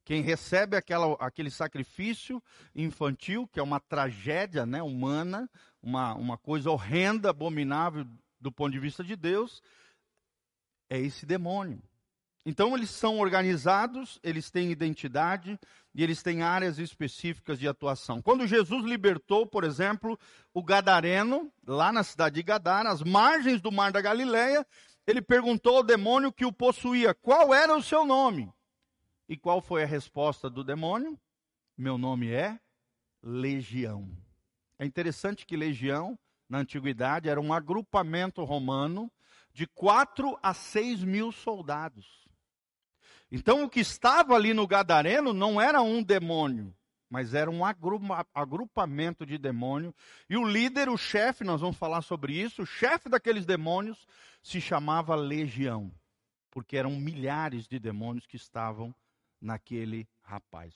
[0.08, 2.42] Quem recebe aquela, aquele sacrifício
[2.74, 5.50] infantil, que é uma tragédia né, humana,
[5.84, 8.08] uma, uma coisa horrenda, abominável
[8.40, 9.62] do ponto de vista de Deus,
[10.90, 11.84] é esse demônio.
[12.46, 15.60] Então eles são organizados, eles têm identidade
[15.94, 18.22] e eles têm áreas específicas de atuação.
[18.22, 20.18] Quando Jesus libertou, por exemplo,
[20.54, 24.66] o gadareno, lá na cidade de Gadara, às margens do mar da Galileia,
[25.06, 28.50] ele perguntou ao demônio que o possuía, qual era o seu nome?
[29.30, 31.20] E qual foi a resposta do demônio?
[31.78, 32.58] Meu nome é
[33.22, 34.10] Legião.
[34.80, 36.18] É interessante que Legião
[36.48, 39.12] na antiguidade era um agrupamento romano
[39.52, 42.26] de 4 a 6 mil soldados.
[43.30, 46.74] Então o que estava ali no Gadareno não era um demônio,
[47.10, 47.62] mas era um
[48.34, 49.94] agrupamento de demônio.
[50.30, 54.08] E o líder, o chefe, nós vamos falar sobre isso, o chefe daqueles demônios
[54.42, 55.92] se chamava Legião,
[56.50, 58.96] porque eram milhares de demônios que estavam
[59.42, 60.74] naquele rapaz,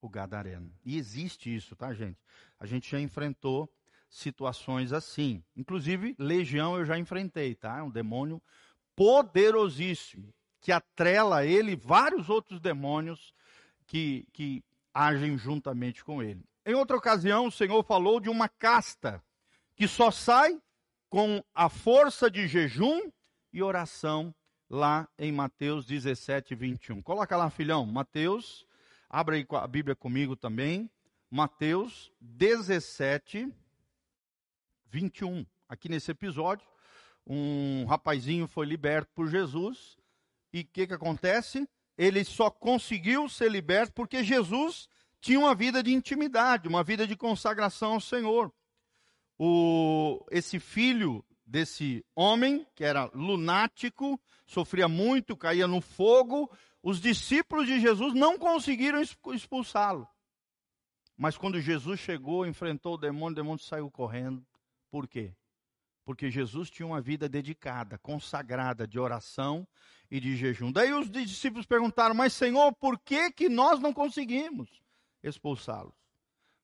[0.00, 0.72] o Gadareno.
[0.84, 2.18] E existe isso, tá, gente?
[2.58, 3.70] A gente já enfrentou
[4.08, 5.42] situações assim.
[5.56, 7.78] Inclusive, legião eu já enfrentei, tá?
[7.78, 8.42] É um demônio
[8.94, 13.34] poderosíssimo, que atrela ele vários outros demônios
[13.86, 16.44] que, que agem juntamente com ele.
[16.64, 19.22] Em outra ocasião, o Senhor falou de uma casta
[19.76, 20.58] que só sai
[21.10, 23.10] com a força de jejum
[23.52, 24.34] e oração
[24.68, 27.02] lá em Mateus 17, 21.
[27.02, 28.66] Coloca lá, filhão, Mateus,
[29.08, 30.90] abra aí a Bíblia comigo também.
[31.30, 33.52] Mateus 17,
[34.90, 35.44] 21.
[35.68, 36.66] Aqui nesse episódio,
[37.26, 39.96] um rapazinho foi liberto por Jesus.
[40.52, 41.68] E o que, que acontece?
[41.96, 44.88] Ele só conseguiu ser liberto porque Jesus
[45.20, 48.52] tinha uma vida de intimidade, uma vida de consagração ao Senhor.
[49.38, 56.50] O, esse filho desse homem, que era lunático, sofria muito, caía no fogo,
[56.82, 59.00] os discípulos de Jesus não conseguiram
[59.32, 60.08] expulsá-lo.
[61.16, 64.44] Mas quando Jesus chegou, enfrentou o demônio, o demônio saiu correndo.
[64.90, 65.34] Por quê?
[66.04, 69.66] Porque Jesus tinha uma vida dedicada, consagrada de oração
[70.10, 70.70] e de jejum.
[70.70, 74.82] Daí os discípulos perguntaram: "Mas Senhor, por que que nós não conseguimos
[75.22, 75.94] expulsá-los?"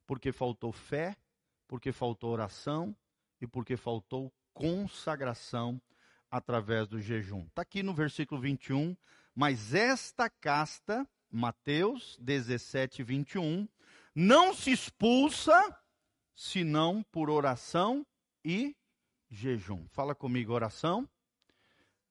[0.07, 1.17] Porque faltou fé,
[1.67, 2.95] porque faltou oração
[3.41, 5.81] e porque faltou consagração
[6.31, 7.47] através do jejum.
[7.47, 8.97] Está aqui no versículo 21.
[9.35, 13.69] Mas esta casta, Mateus 17, 21,
[14.15, 15.77] não se expulsa
[16.35, 18.07] senão por oração
[18.45, 18.77] e
[19.31, 19.87] jejum.
[19.91, 21.09] Fala comigo, oração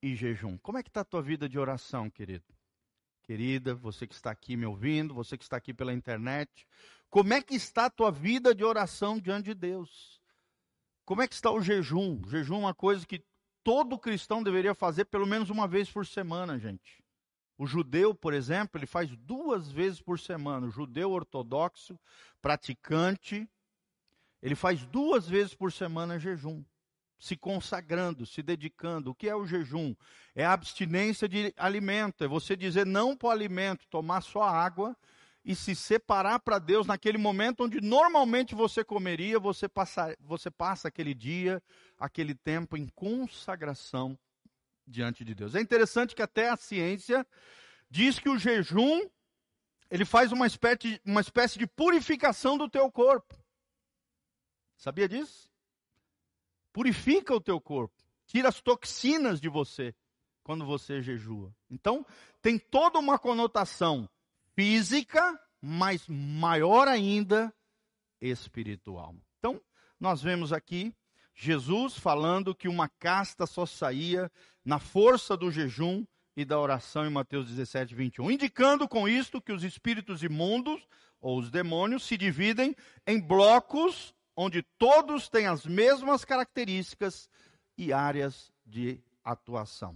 [0.01, 0.57] e jejum.
[0.57, 2.45] Como é que está a tua vida de oração, querido?
[3.23, 6.65] Querida, você que está aqui me ouvindo, você que está aqui pela internet,
[7.09, 10.18] como é que está a tua vida de oração diante de Deus?
[11.09, 12.21] Como é que está o jejum?
[12.23, 13.23] O jejum é uma coisa que
[13.63, 17.03] todo cristão deveria fazer pelo menos uma vez por semana, gente.
[17.57, 20.67] O judeu, por exemplo, ele faz duas vezes por semana.
[20.67, 21.99] O judeu ortodoxo,
[22.39, 23.49] praticante,
[24.39, 26.63] ele faz duas vezes por semana jejum,
[27.17, 29.09] se consagrando, se dedicando.
[29.09, 29.95] O que é o jejum?
[30.35, 34.95] É a abstinência de alimento, é você dizer não para o alimento, tomar só água
[35.49, 40.89] e se separar para Deus naquele momento onde normalmente você comeria, você passa, você passa
[40.89, 41.59] aquele dia,
[41.97, 44.15] aquele tempo em consagração
[44.85, 45.55] diante de Deus.
[45.55, 47.25] É interessante que até a ciência
[47.89, 49.09] diz que o jejum
[49.89, 53.35] ele faz uma espécie, uma espécie de purificação do teu corpo.
[54.77, 55.49] Sabia disso?
[56.71, 57.95] Purifica o teu corpo,
[58.27, 59.95] tira as toxinas de você
[60.43, 61.51] quando você jejua.
[61.71, 62.05] Então,
[62.39, 64.07] tem toda uma conotação
[64.59, 67.49] física, mas maior ainda
[68.19, 69.15] espiritual.
[69.37, 69.61] Então,
[69.97, 70.93] nós vemos aqui
[71.33, 74.29] Jesus falando que uma casta só saía
[74.65, 76.05] na força do jejum
[76.35, 80.85] e da oração em Mateus 17, 21, indicando com isto que os espíritos imundos
[81.21, 82.75] ou os demônios se dividem
[83.07, 87.29] em blocos onde todos têm as mesmas características
[87.77, 89.95] e áreas de atuação.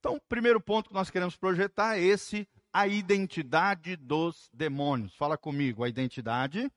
[0.00, 2.48] Então, o primeiro ponto que nós queremos projetar é esse,
[2.78, 5.12] a identidade dos demônios.
[5.16, 6.70] Fala comigo, a identidade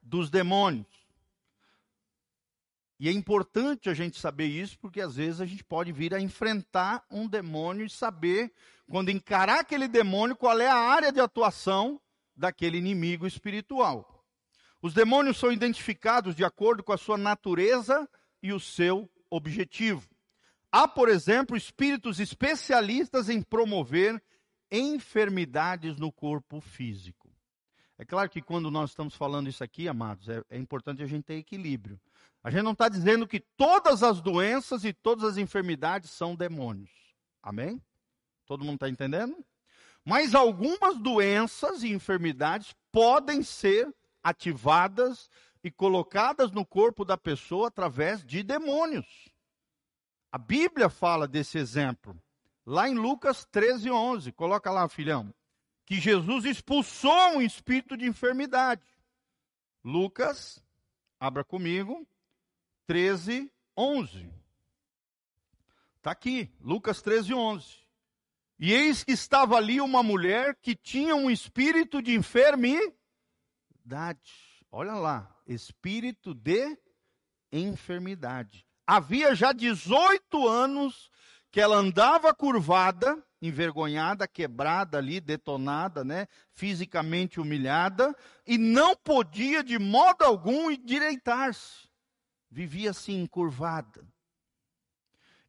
[0.00, 0.86] dos demônios.
[2.96, 6.20] E é importante a gente saber isso, porque às vezes a gente pode vir a
[6.20, 8.52] enfrentar um demônio e saber,
[8.88, 12.00] quando encarar aquele demônio, qual é a área de atuação
[12.36, 14.24] daquele inimigo espiritual.
[14.80, 18.08] Os demônios são identificados de acordo com a sua natureza
[18.40, 20.08] e o seu objetivo.
[20.70, 24.22] Há, por exemplo, espíritos especialistas em promover
[24.70, 27.30] enfermidades no corpo físico.
[27.98, 31.24] É claro que quando nós estamos falando isso aqui, amados, é, é importante a gente
[31.24, 32.00] ter equilíbrio.
[32.42, 36.90] A gente não está dizendo que todas as doenças e todas as enfermidades são demônios.
[37.42, 37.82] Amém?
[38.46, 39.44] Todo mundo está entendendo?
[40.04, 45.28] Mas algumas doenças e enfermidades podem ser ativadas
[45.62, 49.28] e colocadas no corpo da pessoa através de demônios.
[50.32, 52.20] A Bíblia fala desse exemplo.
[52.66, 54.32] Lá em Lucas 13, 11.
[54.32, 55.32] Coloca lá, filhão.
[55.84, 58.82] Que Jesus expulsou um espírito de enfermidade.
[59.84, 60.62] Lucas,
[61.18, 62.06] abra comigo.
[62.86, 64.30] 13, 11.
[65.96, 67.80] Está aqui, Lucas 13, 11.
[68.58, 72.94] E eis que estava ali uma mulher que tinha um espírito de enfermidade.
[74.70, 76.78] Olha lá, espírito de
[77.50, 78.66] enfermidade.
[78.86, 81.10] Havia já 18 anos
[81.50, 88.14] que ela andava curvada, envergonhada, quebrada ali, detonada, né, fisicamente humilhada,
[88.46, 91.90] e não podia de modo algum endireitar-se
[92.50, 94.04] vivia assim encurvada.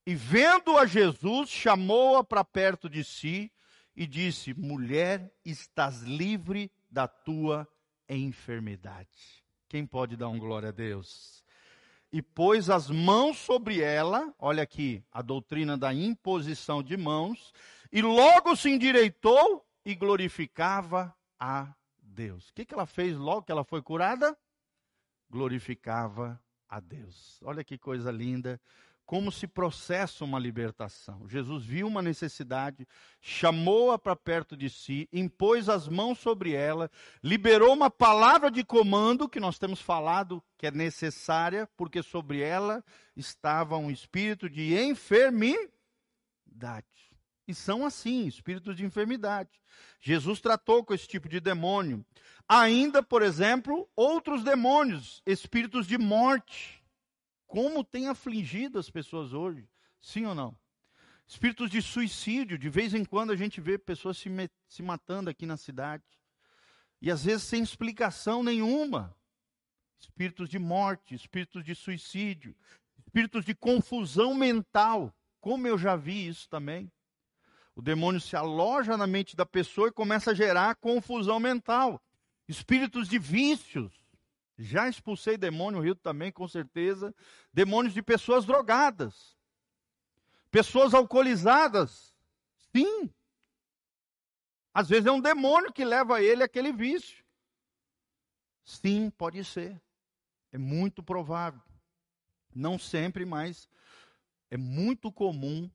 [0.06, 3.52] E vendo a Jesus, chamou-a para perto de si
[3.95, 7.68] e disse: Mulher, estás livre da tua
[8.08, 9.43] enfermidade.
[9.68, 11.41] Quem pode dar um glória a Deus?
[12.12, 17.53] E pôs as mãos sobre ela, olha aqui a doutrina da imposição de mãos,
[17.91, 22.49] e logo se endireitou e glorificava a Deus.
[22.49, 24.38] O que, que ela fez logo que ela foi curada?
[25.30, 27.39] Glorificava a Deus.
[27.43, 28.59] Olha que coisa linda.
[29.12, 31.28] Como se processa uma libertação.
[31.28, 32.88] Jesus viu uma necessidade,
[33.20, 36.89] chamou-a para perto de si, impôs as mãos sobre ela,
[37.22, 42.82] liberou uma palavra de comando que nós temos falado que é necessária, porque sobre ela
[43.14, 45.68] estava um espírito de enfermidade.
[47.45, 49.59] E são assim, espíritos de enfermidade.
[49.99, 52.05] Jesus tratou com esse tipo de demônio.
[52.47, 56.81] Ainda, por exemplo, outros demônios, espíritos de morte.
[57.52, 59.68] Como tem afligido as pessoas hoje?
[60.02, 60.58] Sim ou não?
[61.28, 64.30] Espíritos de suicídio, de vez em quando a gente vê pessoas se,
[64.70, 66.06] se matando aqui na cidade.
[67.02, 69.14] E às vezes sem explicação nenhuma.
[69.99, 72.56] Espíritos de morte, espíritos de suicídio,
[72.97, 75.14] espíritos de confusão mental.
[75.41, 76.89] Como eu já vi isso também.
[77.76, 82.02] O demônio se aloja na mente da pessoa e começa a gerar confusão mental
[82.47, 84.01] espíritos de vícios.
[84.62, 87.16] Já expulsei demônio, Rio também, com certeza.
[87.51, 89.36] Demônios de pessoas drogadas.
[90.51, 92.14] Pessoas alcoolizadas.
[92.72, 93.09] Sim.
[94.72, 97.26] Às vezes é um demônio que leva ele àquele vício.
[98.64, 99.82] Sim, pode ser.
[100.51, 101.62] É muito provável.
[102.53, 103.68] Não sempre, mas
[104.51, 105.72] é muito comum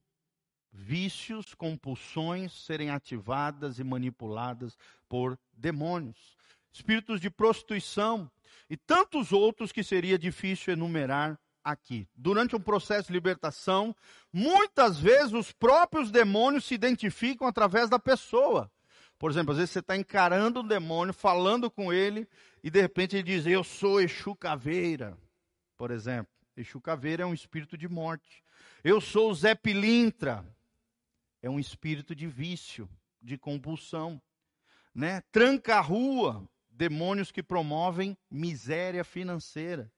[0.70, 4.78] vícios, compulsões serem ativadas e manipuladas
[5.08, 6.36] por demônios
[6.76, 8.30] espíritos de prostituição
[8.68, 12.06] e tantos outros que seria difícil enumerar aqui.
[12.14, 13.96] Durante um processo de libertação,
[14.32, 18.70] muitas vezes os próprios demônios se identificam através da pessoa.
[19.18, 22.28] Por exemplo, às vezes você está encarando um demônio, falando com ele,
[22.62, 25.16] e de repente ele diz: Eu sou Exu Caveira.
[25.78, 28.44] Por exemplo, Exu Caveira é um espírito de morte.
[28.84, 30.44] Eu sou Zé Pilintra.
[31.42, 32.88] É um espírito de vício,
[33.22, 34.20] de compulsão.
[34.94, 35.22] Né?
[35.32, 36.46] Tranca a rua
[36.76, 39.90] demônios que promovem miséria financeira.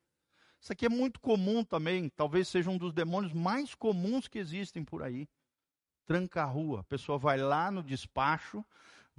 [0.61, 4.85] Isso aqui é muito comum também, talvez seja um dos demônios mais comuns que existem
[4.85, 5.29] por aí.
[6.05, 6.81] Tranca rua.
[6.81, 8.64] A pessoa vai lá no despacho,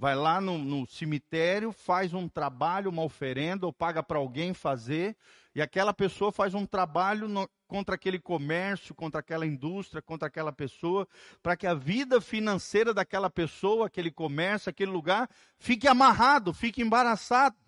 [0.00, 5.14] vai lá no, no cemitério, faz um trabalho, uma oferenda, ou paga para alguém fazer,
[5.54, 10.52] e aquela pessoa faz um trabalho no, contra aquele comércio, contra aquela indústria, contra aquela
[10.52, 11.06] pessoa,
[11.42, 15.28] para que a vida financeira daquela pessoa, aquele comércio, aquele lugar,
[15.58, 17.58] fique amarrado, fique embaraçado.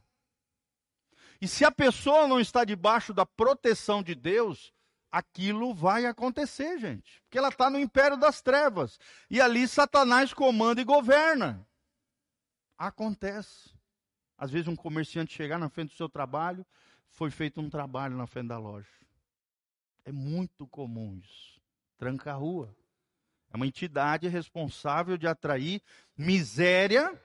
[1.39, 4.73] E se a pessoa não está debaixo da proteção de Deus,
[5.11, 7.21] aquilo vai acontecer, gente.
[7.25, 8.99] Porque ela está no império das trevas.
[9.29, 11.69] E ali Satanás comanda e governa.
[12.83, 13.71] Acontece.
[14.37, 16.67] Às vezes um comerciante chegar na frente do seu trabalho,
[17.11, 18.89] foi feito um trabalho na frente da loja
[20.05, 21.61] É muito comum isso.
[21.97, 22.75] Tranca-rua.
[23.53, 25.81] É uma entidade responsável de atrair
[26.17, 27.17] miséria,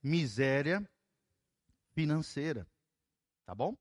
[0.00, 0.88] miséria
[1.90, 2.64] financeira.
[3.44, 3.76] Tá bom?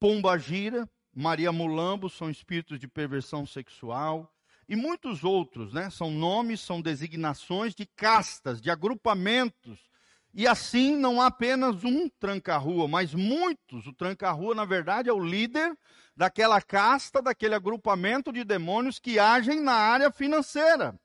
[0.00, 4.34] Pomba gira, Maria Mulambo são espíritos de perversão sexual
[4.68, 5.88] e muitos outros, né?
[5.88, 9.89] São nomes, são designações de castas, de agrupamentos.
[10.32, 13.86] E assim não há apenas um tranca-rua, mas muitos.
[13.86, 15.76] O tranca-rua, na verdade, é o líder
[16.16, 20.98] daquela casta, daquele agrupamento de demônios que agem na área financeira.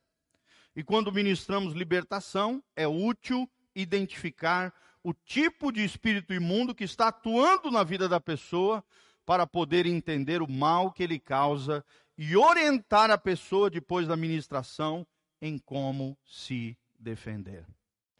[0.76, 4.72] E quando ministramos libertação, é útil identificar
[5.02, 8.84] o tipo de espírito imundo que está atuando na vida da pessoa
[9.24, 11.84] para poder entender o mal que ele causa
[12.16, 15.06] e orientar a pessoa depois da ministração
[15.40, 17.64] em como se defender.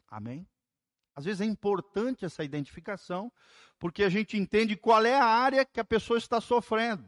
[0.09, 0.45] Amém?
[1.17, 3.31] Às vezes é importante essa identificação,
[3.79, 7.03] porque a gente entende qual é a área que a pessoa está sofrendo.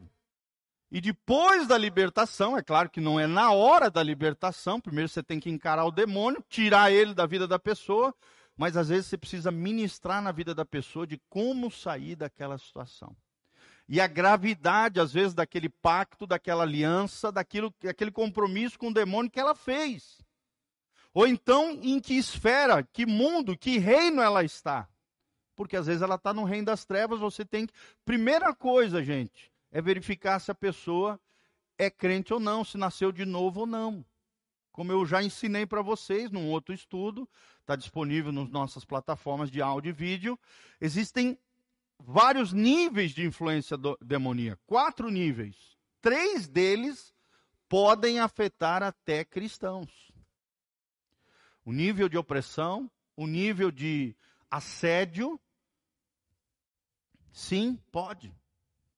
[0.90, 5.22] E depois da libertação, é claro que não é na hora da libertação, primeiro você
[5.22, 8.12] tem que encarar o demônio, tirar ele da vida da pessoa,
[8.56, 13.16] mas às vezes você precisa ministrar na vida da pessoa de como sair daquela situação.
[13.88, 19.30] E a gravidade, às vezes, daquele pacto, daquela aliança, daquilo, daquele compromisso com o demônio
[19.30, 20.18] que ela fez.
[21.12, 24.88] Ou então, em que esfera, que mundo, que reino ela está.
[25.56, 27.74] Porque às vezes ela está no reino das trevas, você tem que.
[28.04, 31.20] Primeira coisa, gente, é verificar se a pessoa
[31.76, 34.04] é crente ou não, se nasceu de novo ou não.
[34.72, 37.28] Como eu já ensinei para vocês num outro estudo,
[37.60, 40.38] está disponível nas nossas plataformas de áudio e vídeo.
[40.80, 41.38] Existem
[41.98, 45.76] vários níveis de influência demoníaca, quatro níveis.
[46.00, 47.12] Três deles
[47.68, 50.09] podem afetar até cristãos.
[51.70, 54.16] O nível de opressão, o nível de
[54.50, 55.40] assédio,
[57.30, 58.34] sim, pode.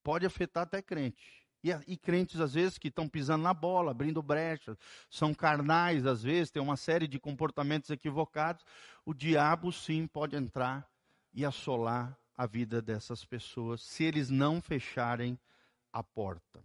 [0.03, 1.47] Pode afetar até crente.
[1.63, 4.79] E, e, crentes, às vezes, que estão pisando na bola, abrindo brechas,
[5.11, 8.65] são carnais, às vezes, tem uma série de comportamentos equivocados.
[9.05, 10.89] O diabo, sim, pode entrar
[11.35, 15.39] e assolar a vida dessas pessoas, se eles não fecharem
[15.93, 16.65] a porta.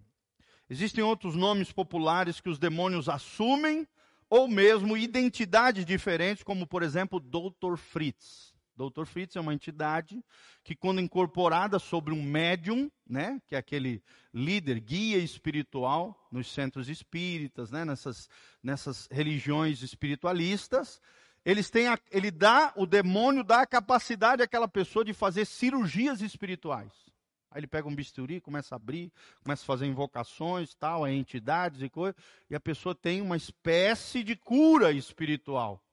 [0.70, 3.86] Existem outros nomes populares que os demônios assumem,
[4.30, 7.78] ou mesmo identidades diferentes, como, por exemplo, Dr.
[7.78, 8.56] Fritz.
[8.78, 9.06] Dr.
[9.06, 10.24] Fritz é uma entidade
[10.64, 16.88] que, quando incorporada sobre um médium, né, que é aquele líder, guia espiritual nos centros
[16.88, 18.30] espíritas, né, nessas,
[18.62, 21.02] nessas religiões espiritualistas,
[21.44, 26.22] eles têm a, ele dá, o demônio dá a capacidade àquela pessoa de fazer cirurgias
[26.22, 27.07] espirituais.
[27.50, 31.82] Aí ele pega um bisturi, começa a abrir, começa a fazer invocações, tal, a entidades
[31.82, 32.16] e coisas,
[32.50, 35.84] e a pessoa tem uma espécie de cura espiritual.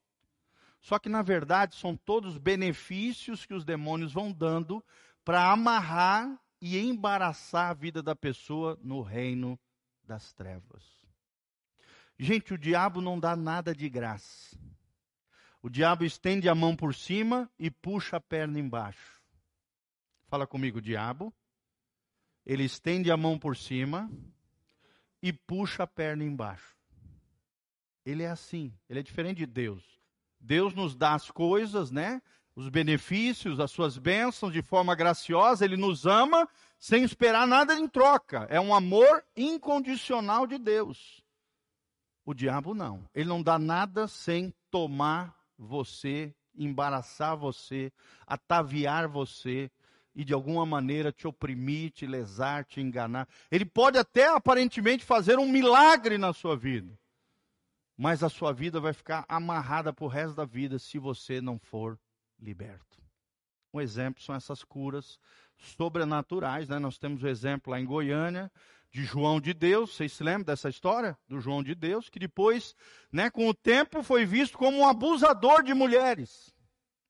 [0.81, 4.85] Só que, na verdade, são todos benefícios que os demônios vão dando
[5.25, 9.59] para amarrar e embaraçar a vida da pessoa no reino
[10.03, 10.85] das trevas.
[12.19, 14.59] Gente, o diabo não dá nada de graça.
[15.63, 19.23] O diabo estende a mão por cima e puxa a perna embaixo.
[20.29, 21.35] Fala comigo, diabo.
[22.45, 24.11] Ele estende a mão por cima
[25.22, 26.74] e puxa a perna embaixo.
[28.05, 29.82] Ele é assim, ele é diferente de Deus.
[30.38, 32.20] Deus nos dá as coisas, né?
[32.55, 37.88] Os benefícios, as suas bênçãos de forma graciosa, ele nos ama sem esperar nada em
[37.88, 38.47] troca.
[38.51, 41.24] É um amor incondicional de Deus.
[42.24, 43.09] O diabo não.
[43.14, 47.90] Ele não dá nada sem tomar você, embaraçar você,
[48.26, 49.70] ataviar você
[50.15, 53.29] e de alguma maneira te oprimir, te lesar, te enganar.
[53.51, 56.99] Ele pode até aparentemente fazer um milagre na sua vida
[57.97, 61.99] mas a sua vida vai ficar amarrada o resto da vida se você não for
[62.41, 63.03] liberto.
[63.73, 65.19] Um exemplo são essas curas
[65.57, 66.79] sobrenaturais, né?
[66.79, 68.51] Nós temos o um exemplo lá em Goiânia
[68.91, 72.77] de João de Deus, vocês se lembram dessa história do João de Deus, que depois,
[73.11, 76.54] né, com o tempo foi visto como um abusador de mulheres.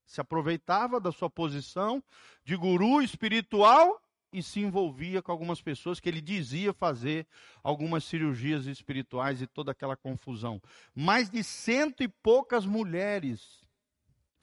[0.06, 2.02] Se aproveitava da sua posição
[2.44, 4.00] de guru espiritual
[4.32, 7.26] e se envolvia com algumas pessoas que ele dizia fazer
[7.62, 10.60] algumas cirurgias espirituais e toda aquela confusão.
[10.94, 13.64] Mais de cento e poucas mulheres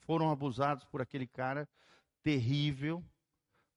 [0.06, 1.68] foram abusadas por aquele cara
[2.24, 3.04] terrível,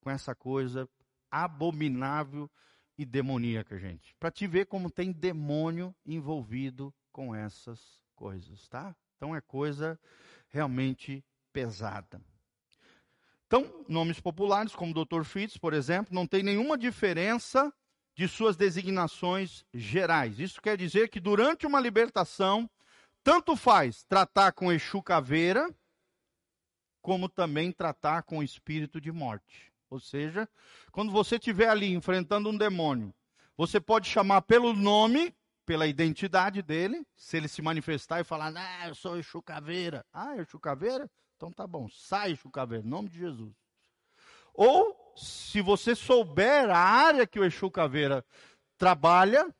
[0.00, 0.88] com essa coisa
[1.30, 2.48] abominável
[2.96, 4.14] e demoníaca, gente.
[4.20, 8.94] Para te ver como tem demônio envolvido com essas coisas, tá?
[9.16, 9.98] Então é coisa
[10.48, 11.24] realmente
[11.54, 12.20] pesada.
[13.46, 15.22] Então, nomes populares, como Dr.
[15.22, 17.72] Fitz, por exemplo, não tem nenhuma diferença
[18.16, 20.40] de suas designações gerais.
[20.40, 22.68] Isso quer dizer que durante uma libertação,
[23.22, 25.72] tanto faz tratar com Exu Caveira,
[27.00, 29.72] como também tratar com espírito de morte.
[29.88, 30.48] Ou seja,
[30.90, 33.14] quando você estiver ali enfrentando um demônio,
[33.56, 35.32] Você pode chamar pelo nome,
[35.64, 40.04] pela identidade dele, se ele se manifestar e falar, ah, eu sou Exu Caveira.
[40.12, 41.08] Ah, Exu Caveira?
[41.36, 43.54] Então tá bom, sai Caveira, em nome de Jesus.
[44.54, 48.24] Ou, se você souber a área que o Exu Caveira
[48.78, 49.52] trabalha,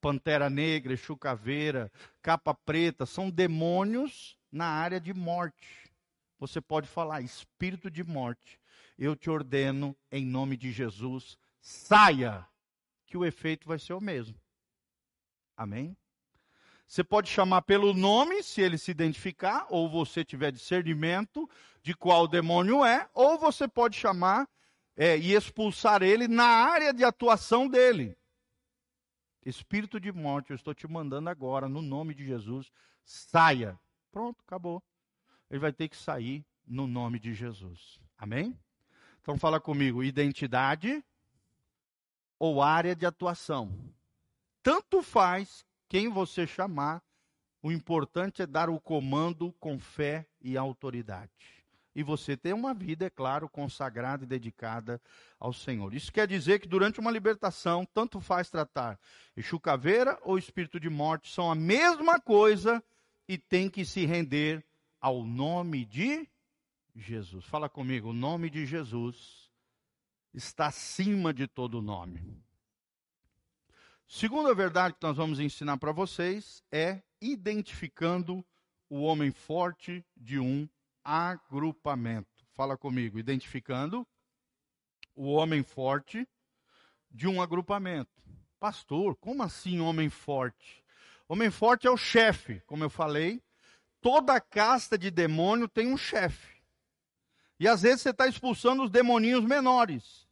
[0.00, 1.90] Pantera Negra, Exu Caveira,
[2.22, 5.92] Capa Preta, são demônios na área de morte.
[6.38, 8.60] Você pode falar, espírito de morte,
[8.98, 12.46] eu te ordeno, em nome de Jesus, saia,
[13.06, 14.38] que o efeito vai ser o mesmo.
[15.56, 15.96] Amém?
[16.86, 21.48] Você pode chamar pelo nome, se ele se identificar, ou você tiver discernimento
[21.82, 24.48] de qual demônio é, ou você pode chamar
[24.96, 28.16] é, e expulsar ele na área de atuação dele.
[29.44, 32.70] Espírito de morte, eu estou te mandando agora, no nome de Jesus,
[33.04, 33.78] saia.
[34.10, 34.82] Pronto, acabou.
[35.50, 38.00] Ele vai ter que sair no nome de Jesus.
[38.18, 38.58] Amém?
[39.20, 41.04] Então fala comigo, identidade
[42.38, 43.72] ou área de atuação.
[44.62, 47.02] Tanto faz quem você chamar,
[47.62, 51.30] o importante é dar o comando com fé e autoridade.
[51.94, 55.00] E você ter uma vida, é claro, consagrada e dedicada
[55.40, 55.94] ao Senhor.
[55.94, 59.00] Isso quer dizer que durante uma libertação, tanto faz tratar
[59.34, 62.84] Exu Caveira ou espírito de morte, são a mesma coisa
[63.26, 64.62] e tem que se render
[65.00, 66.28] ao nome de
[66.94, 67.44] Jesus.
[67.46, 69.50] Fala comigo, o nome de Jesus
[70.34, 72.44] está acima de todo nome.
[74.08, 78.44] Segunda verdade que nós vamos ensinar para vocês é identificando
[78.88, 80.68] o homem forte de um
[81.02, 82.46] agrupamento.
[82.52, 84.06] Fala comigo, identificando
[85.14, 86.26] o homem forte
[87.10, 88.22] de um agrupamento.
[88.60, 90.84] Pastor, como assim homem forte?
[91.28, 93.42] Homem forte é o chefe, como eu falei.
[94.00, 96.62] Toda casta de demônio tem um chefe.
[97.58, 100.25] E às vezes você está expulsando os demoninhos menores.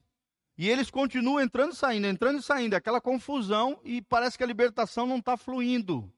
[0.57, 4.47] E eles continuam entrando e saindo, entrando e saindo, aquela confusão e parece que a
[4.47, 6.13] libertação não está fluindo.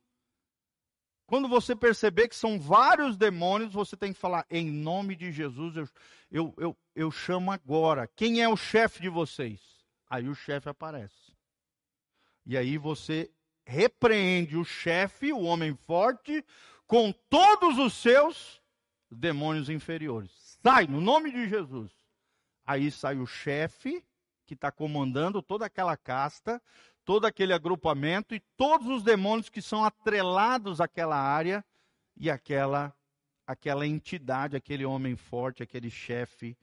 [1.26, 5.76] Quando você perceber que são vários demônios, você tem que falar, em nome de Jesus,
[5.76, 5.88] eu,
[6.30, 8.06] eu, eu, eu chamo agora.
[8.14, 9.60] Quem é o chefe de vocês?
[10.08, 11.34] Aí o chefe aparece.
[12.44, 13.28] E aí você
[13.64, 16.44] repreende o chefe, o homem forte,
[16.86, 18.62] com todos os seus
[19.10, 20.58] demônios inferiores.
[20.62, 21.90] Sai, no nome de Jesus.
[22.64, 24.04] Aí sai o chefe
[24.46, 26.62] que está comandando toda aquela casta,
[27.04, 31.64] todo aquele agrupamento e todos os demônios que são atrelados àquela área
[32.16, 32.94] e aquela
[33.46, 36.58] aquela entidade, aquele homem forte, aquele chefe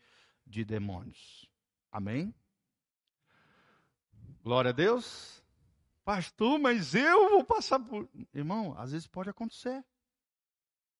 [0.45, 1.49] de demônios.
[1.89, 2.33] Amém?
[4.43, 5.41] Glória a Deus.
[6.03, 8.09] Pastor, mas eu vou passar por.
[8.33, 9.83] Irmão, às vezes pode acontecer.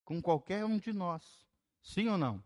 [0.06, 1.46] Com qualquer um de nós.
[1.82, 2.42] Sim ou não?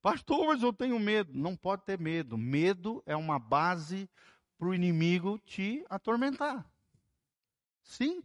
[0.00, 1.32] Pastor, mas eu tenho medo.
[1.34, 2.38] Não pode ter medo.
[2.38, 4.08] Medo é uma base
[4.58, 6.64] para o inimigo te atormentar.
[7.82, 8.22] Sim.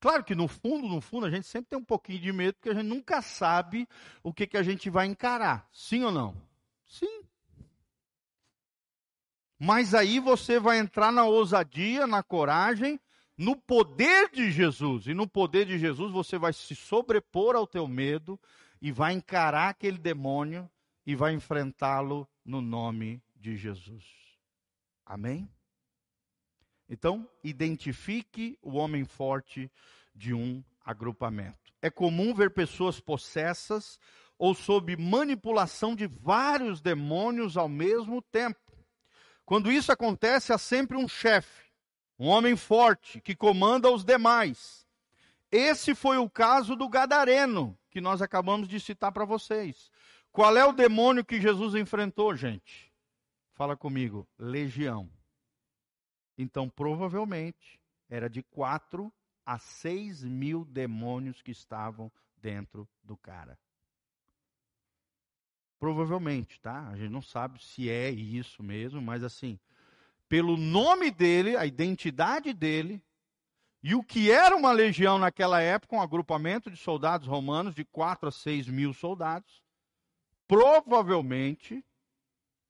[0.00, 2.68] Claro que no fundo, no fundo, a gente sempre tem um pouquinho de medo, porque
[2.68, 3.88] a gente nunca sabe
[4.22, 5.66] o que, que a gente vai encarar.
[5.72, 6.36] Sim ou não?
[6.84, 7.22] Sim.
[9.58, 13.00] Mas aí você vai entrar na ousadia, na coragem,
[13.36, 15.06] no poder de Jesus.
[15.06, 18.38] E no poder de Jesus você vai se sobrepor ao teu medo,
[18.84, 20.70] e vai encarar aquele demônio
[21.06, 24.04] e vai enfrentá-lo no nome de Jesus.
[25.06, 25.50] Amém?
[26.86, 29.72] Então, identifique o homem forte
[30.14, 31.72] de um agrupamento.
[31.80, 33.98] É comum ver pessoas possessas
[34.36, 38.60] ou sob manipulação de vários demônios ao mesmo tempo.
[39.46, 41.70] Quando isso acontece, há sempre um chefe,
[42.18, 44.83] um homem forte que comanda os demais.
[45.56, 49.88] Esse foi o caso do Gadareno, que nós acabamos de citar para vocês.
[50.32, 52.92] Qual é o demônio que Jesus enfrentou, gente?
[53.52, 55.08] Fala comigo, legião.
[56.36, 57.80] Então, provavelmente,
[58.10, 59.12] era de quatro
[59.46, 63.56] a seis mil demônios que estavam dentro do cara.
[65.78, 66.88] Provavelmente, tá?
[66.88, 69.56] A gente não sabe se é isso mesmo, mas assim,
[70.28, 73.00] pelo nome dele, a identidade dele,
[73.86, 78.30] e o que era uma legião naquela época, um agrupamento de soldados romanos de 4
[78.30, 79.62] a 6 mil soldados,
[80.48, 81.84] provavelmente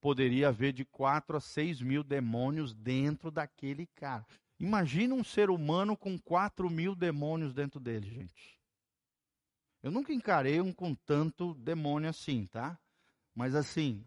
[0.01, 4.27] poderia haver de 4 a 6 mil demônios dentro daquele cara.
[4.59, 8.61] Imagina um ser humano com 4 mil demônios dentro dele, gente.
[9.85, 12.77] Eu nunca encarei um com tanto demônio assim, tá?
[13.33, 14.05] Mas assim,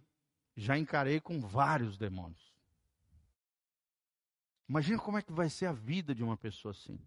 [0.57, 2.46] já encarei com vários demônios.
[4.68, 6.99] Imagina como é que vai ser a vida de uma pessoa assim.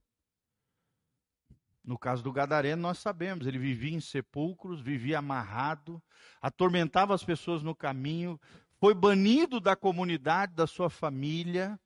[1.85, 6.03] No caso do Gadareno, nós sabemos, ele vivia em sepulcros, vivia amarrado,
[6.41, 8.41] atormentava as pessoas no caminho,
[8.79, 11.79] foi banido da comunidade, da sua família,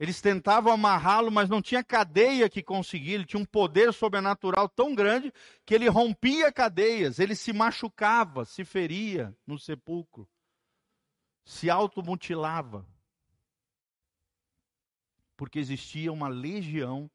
[0.00, 3.16] Eles tentavam amarrá-lo, mas não tinha cadeia que conseguia.
[3.16, 5.30] Ele tinha um poder sobrenatural tão grande
[5.66, 10.26] que ele rompia cadeias, ele se machucava, se feria no sepulcro,
[11.44, 12.86] se automutilava.
[15.40, 17.10] Porque existia uma legião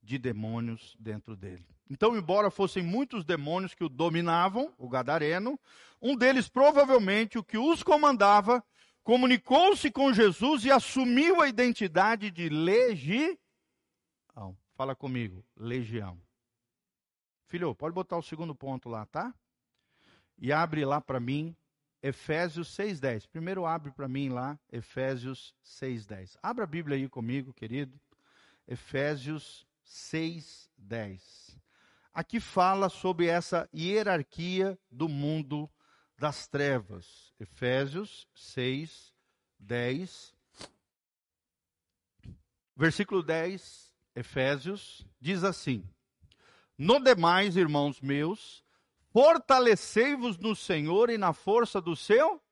[0.00, 1.66] de demônios dentro dele.
[1.90, 5.58] Então, embora fossem muitos demônios que o dominavam, o gadareno,
[6.00, 8.64] um deles provavelmente o que os comandava
[9.02, 13.36] comunicou-se com Jesus e assumiu a identidade de legião.
[14.76, 16.16] Fala comigo, legião.
[17.48, 19.34] Filho, pode botar o segundo ponto lá, tá?
[20.38, 21.56] E abre lá para mim
[22.04, 23.26] Efésios 6:10.
[23.26, 26.36] Primeiro abre para mim lá Efésios 6:10.
[26.42, 27.98] Abra a Bíblia aí comigo, querido.
[28.68, 31.58] Efésios 6:10.
[32.12, 35.68] Aqui fala sobre essa hierarquia do mundo
[36.18, 37.32] das trevas.
[37.40, 39.14] Efésios 6,
[39.58, 40.34] 10.
[42.76, 45.88] Versículo 10, Efésios, diz assim:
[46.76, 48.63] No demais, irmãos meus,
[49.14, 52.42] fortalecei-vos no Senhor e na força do seu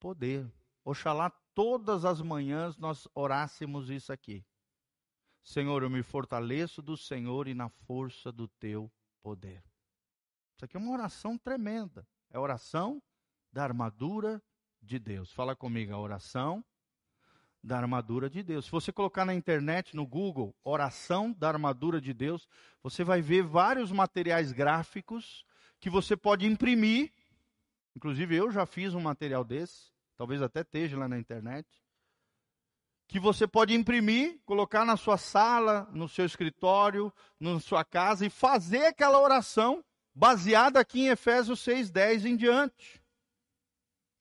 [0.00, 0.50] poder.
[0.82, 4.42] Oxalá todas as manhãs nós orássemos isso aqui.
[5.42, 8.90] Senhor, eu me fortaleço do Senhor e na força do teu
[9.22, 9.62] poder.
[10.56, 12.08] Isso aqui é uma oração tremenda.
[12.30, 13.02] É a oração
[13.52, 14.42] da armadura
[14.80, 15.30] de Deus.
[15.32, 16.64] Fala comigo, a oração
[17.62, 18.64] da armadura de Deus.
[18.64, 22.48] Se você colocar na internet, no Google, oração da armadura de Deus,
[22.82, 25.44] você vai ver vários materiais gráficos
[25.84, 27.12] que você pode imprimir.
[27.94, 31.68] Inclusive, eu já fiz um material desse, talvez até esteja lá na internet.
[33.06, 38.30] Que você pode imprimir, colocar na sua sala, no seu escritório, na sua casa e
[38.30, 43.02] fazer aquela oração baseada aqui em Efésios 6, 10 em diante.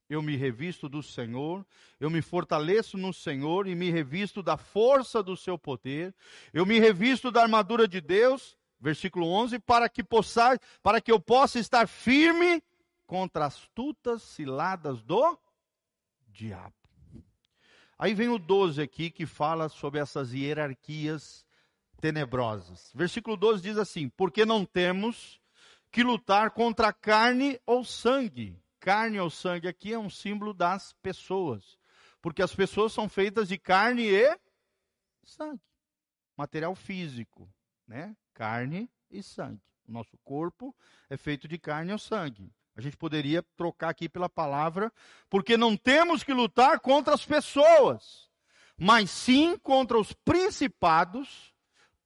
[0.09, 1.66] Eu me revisto do Senhor,
[1.97, 6.14] eu me fortaleço no Senhor e me revisto da força do seu poder.
[6.51, 11.19] Eu me revisto da armadura de Deus, versículo 11, para que possa, para que eu
[11.19, 12.61] possa estar firme
[13.07, 15.39] contra as tutas ciladas do
[16.27, 16.75] diabo.
[17.97, 21.45] Aí vem o 12 aqui que fala sobre essas hierarquias
[22.01, 22.91] tenebrosas.
[22.93, 25.39] Versículo 12 diz assim: Porque não temos
[25.89, 28.61] que lutar contra carne ou sangue.
[28.81, 31.79] Carne ou sangue aqui é um símbolo das pessoas,
[32.21, 34.38] porque as pessoas são feitas de carne e
[35.23, 35.61] sangue,
[36.36, 37.49] material físico,
[37.88, 38.13] né?
[38.34, 39.61] Carne e sangue.
[39.88, 40.75] O nosso corpo
[41.09, 42.51] é feito de carne ou sangue.
[42.75, 44.91] A gente poderia trocar aqui pela palavra,
[45.29, 48.29] porque não temos que lutar contra as pessoas,
[48.75, 51.53] mas sim contra os principados,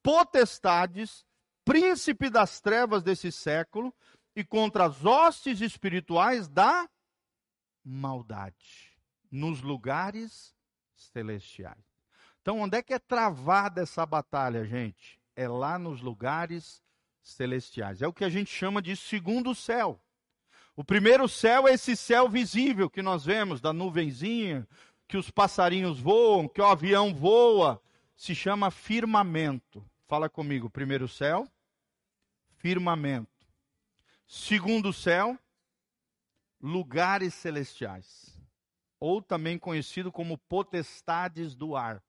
[0.03, 1.25] potestades
[1.67, 3.93] príncipe das trevas desse século
[4.33, 6.89] e contra as hostes espirituais da
[7.83, 8.97] maldade
[9.29, 10.55] nos lugares
[10.95, 11.83] celestiais.
[12.41, 15.16] Então, onde é que é travada essa batalha, gente?
[15.37, 16.83] É lá nos lugares
[17.21, 18.01] celestiais.
[18.01, 20.01] É o que a gente chama de segundo céu.
[20.75, 24.67] O primeiro céu é esse céu visível que nós vemos, da nuvenzinha,
[25.07, 27.81] que os passarinhos voam, que o avião voa.
[28.17, 29.89] Se chama firmamento.
[30.07, 31.47] Fala comigo, primeiro céu
[32.57, 33.47] firmamento.
[34.27, 35.39] Segundo céu,
[36.61, 38.37] lugares celestiais,
[38.99, 42.03] ou também conhecido como potestades do ar.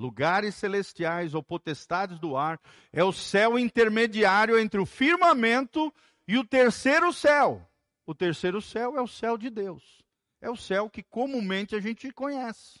[0.00, 2.58] Lugares celestiais ou potestades do ar
[2.90, 5.92] é o céu intermediário entre o firmamento
[6.26, 7.68] e o terceiro céu.
[8.06, 10.02] O terceiro céu é o céu de Deus.
[10.40, 12.80] É o céu que comumente a gente conhece.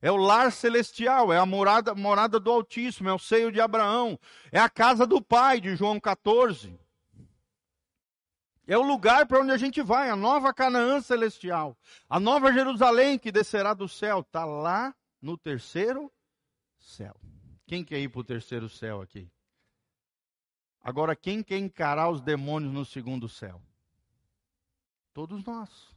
[0.00, 4.18] É o lar celestial, é a morada, morada do Altíssimo, é o seio de Abraão,
[4.50, 6.80] é a casa do Pai, de João 14.
[8.66, 11.76] É o lugar para onde a gente vai, a nova Canaã celestial,
[12.08, 16.12] a nova Jerusalém que descerá do céu, está lá no terceiro
[16.78, 17.14] céu.
[17.66, 19.28] Quem quer ir para o terceiro céu aqui?
[20.80, 23.60] Agora, quem quer encarar os demônios no segundo céu?
[25.12, 25.96] Todos nós.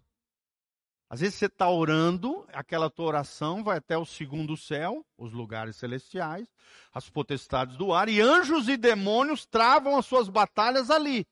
[1.09, 5.75] Às vezes você está orando, aquela tua oração vai até o segundo céu, os lugares
[5.75, 6.47] celestiais,
[6.93, 11.27] as potestades do ar, e anjos e demônios travam as suas batalhas ali.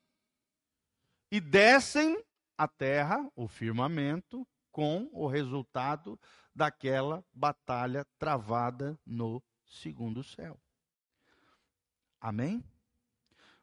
[1.32, 2.24] E descem
[2.58, 6.20] à terra, o firmamento, com o resultado
[6.58, 10.60] daquela batalha travada no segundo céu.
[12.20, 12.64] Amém?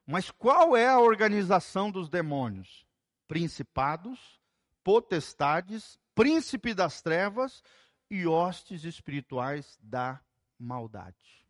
[0.07, 2.87] Mas qual é a organização dos demônios?
[3.27, 4.41] Principados,
[4.85, 7.63] potestades príncipe das trevas
[8.09, 10.21] e hostes espirituais da
[10.57, 11.45] maldade.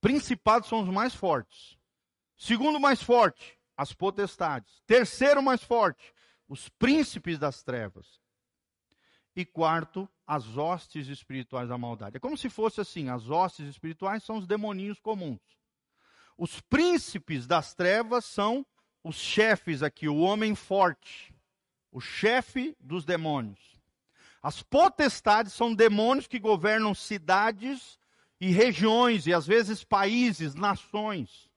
[0.00, 1.78] Principados são os mais fortes.
[2.36, 4.82] Segundo mais forte, as potestades.
[4.86, 6.14] Terceiro mais forte,
[6.48, 8.23] os príncipes das trevas.
[9.36, 12.16] E quarto, as hostes espirituais da maldade.
[12.16, 15.40] É como se fosse assim: as hostes espirituais são os demoninhos comuns.
[16.36, 18.66] Os príncipes das trevas são
[19.02, 21.34] os chefes aqui, o homem forte,
[21.92, 23.60] o chefe dos demônios.
[24.42, 27.98] As potestades são demônios que governam cidades
[28.40, 31.48] e regiões, e às vezes países, nações.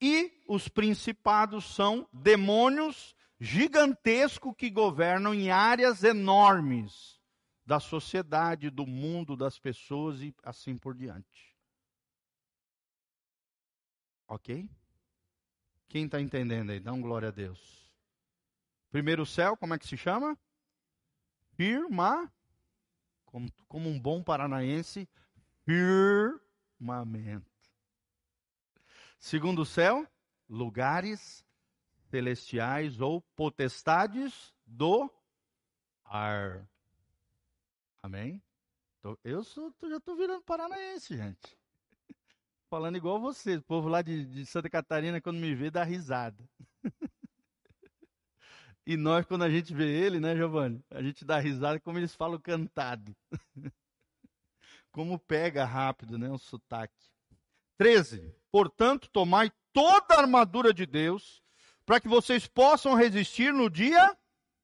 [0.00, 7.20] E os principados são demônios gigantescos que governam em áreas enormes
[7.66, 11.52] da sociedade, do mundo, das pessoas e assim por diante.
[14.28, 14.70] Ok?
[15.88, 16.78] Quem está entendendo aí?
[16.78, 17.92] Dá um glória a Deus.
[18.92, 20.38] Primeiro céu, como é que se chama?
[21.56, 22.32] Firma.
[23.24, 25.08] Como, como um bom paranaense,
[25.64, 27.50] firmamento.
[29.18, 30.06] Segundo céu,
[30.48, 31.44] lugares
[32.12, 35.10] celestiais ou potestades do
[36.04, 36.68] ar.
[38.02, 38.42] Amém?
[39.24, 41.58] Eu sou, já estou virando paranaense, gente.
[42.68, 43.56] Falando igual você.
[43.56, 46.44] O povo lá de, de Santa Catarina, quando me vê, dá risada.
[48.86, 50.84] e nós, quando a gente vê ele, né, Giovanni?
[50.90, 53.16] A gente dá risada como eles falam cantado.
[54.92, 57.10] como pega rápido, né, o sotaque.
[57.78, 58.36] 13.
[58.50, 61.41] Portanto, tomai toda a armadura de Deus,
[61.84, 64.16] para que vocês possam resistir no dia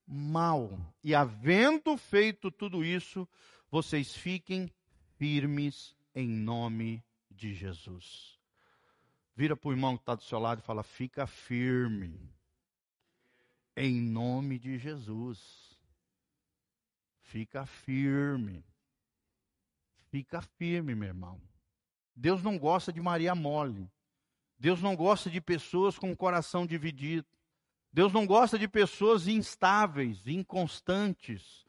[0.06, 0.78] mal.
[1.02, 3.28] E havendo feito tudo isso,
[3.70, 4.72] vocês fiquem
[5.16, 8.38] firmes em nome de Jesus.
[9.34, 12.32] Vira para o irmão que está do seu lado e fala: fica firme.
[13.76, 15.78] Em nome de Jesus.
[17.20, 18.64] Fica firme.
[20.10, 21.40] Fica firme, meu irmão.
[22.16, 23.88] Deus não gosta de Maria mole.
[24.58, 27.26] Deus não gosta de pessoas com o coração dividido.
[27.92, 31.66] Deus não gosta de pessoas instáveis, inconstantes.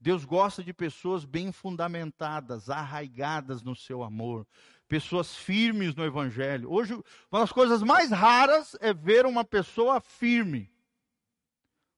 [0.00, 4.46] Deus gosta de pessoas bem fundamentadas, arraigadas no seu amor,
[4.88, 6.72] pessoas firmes no Evangelho.
[6.72, 6.94] Hoje,
[7.30, 10.72] uma das coisas mais raras é ver uma pessoa firme,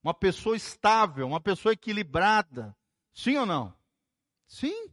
[0.02, 2.76] uma pessoa estável, uma pessoa equilibrada.
[3.12, 3.72] Sim ou não?
[4.46, 4.90] Sim.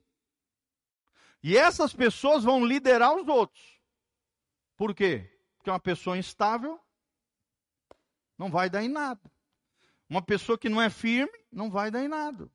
[1.42, 3.79] E essas pessoas vão liderar os outros.
[4.80, 5.30] Por quê?
[5.58, 6.80] Porque uma pessoa instável
[8.38, 9.30] não vai dar em nada.
[10.08, 12.50] Uma pessoa que não é firme não vai dar em nada.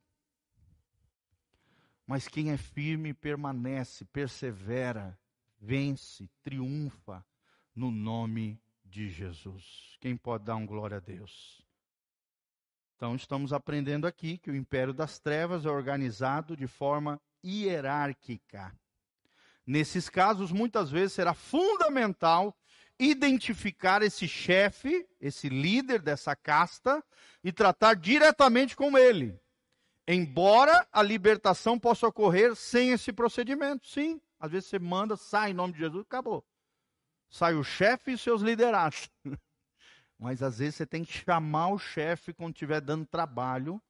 [2.06, 5.20] Mas quem é firme permanece, persevera,
[5.60, 7.22] vence, triunfa
[7.76, 9.98] no nome de Jesus.
[10.00, 11.62] Quem pode dar um glória a Deus?
[12.96, 18.74] Então, estamos aprendendo aqui que o império das trevas é organizado de forma hierárquica.
[19.66, 22.56] Nesses casos, muitas vezes será fundamental
[22.98, 27.02] identificar esse chefe, esse líder dessa casta
[27.42, 29.38] e tratar diretamente com ele.
[30.06, 34.20] Embora a libertação possa ocorrer sem esse procedimento, sim.
[34.38, 36.44] Às vezes você manda, sai em nome de Jesus, acabou.
[37.30, 39.10] Sai o chefe e seus liderados.
[40.18, 43.82] Mas às vezes você tem que chamar o chefe quando estiver dando trabalho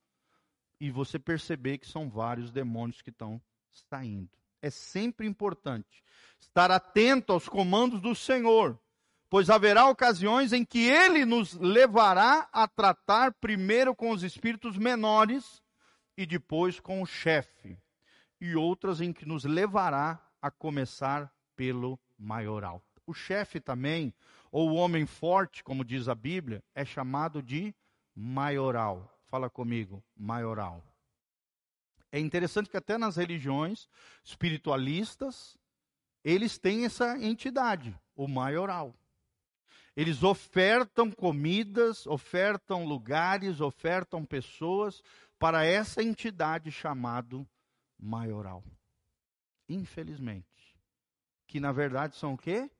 [0.81, 4.31] e você perceber que são vários demônios que estão saindo.
[4.65, 6.03] É sempre importante
[6.41, 8.81] estar atento aos comandos do Senhor,
[9.29, 15.63] pois haverá ocasiões em que ele nos levará a tratar primeiro com os espíritos menores
[16.17, 17.79] e depois com o chefe,
[18.41, 22.83] e outras em que nos levará a começar pelo maioral.
[23.07, 24.15] O chefe também,
[24.51, 27.75] ou o homem forte, como diz a Bíblia, é chamado de
[28.17, 29.15] maioral.
[29.27, 30.94] Fala comigo, maioral.
[32.15, 33.89] É interessante que até nas religiões
[34.23, 35.59] espiritualistas,
[36.23, 38.95] eles têm essa entidade, o maioral.
[39.97, 45.03] Eles ofertam comidas, ofertam lugares, ofertam pessoas
[45.41, 47.45] para essa entidade chamado
[47.99, 48.63] maioral.
[49.69, 50.79] Infelizmente,
[51.49, 52.71] que na verdade são o quê?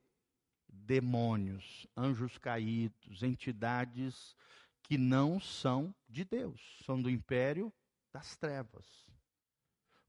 [0.65, 4.33] Demônios, anjos caídos, entidades
[4.81, 7.69] que não são de Deus, são do império
[8.13, 9.04] das trevas.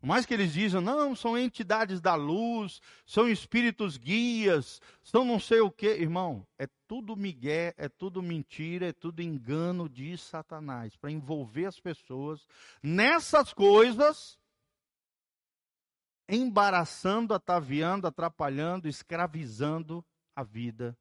[0.07, 5.59] Mais que eles dizem, não, são entidades da luz, são espíritos guias, são não sei
[5.59, 11.11] o que, irmão, é tudo migué, é tudo mentira, é tudo engano de Satanás, para
[11.11, 12.47] envolver as pessoas
[12.81, 14.39] nessas coisas,
[16.29, 20.97] embaraçando, ataviando, atrapalhando, escravizando a vida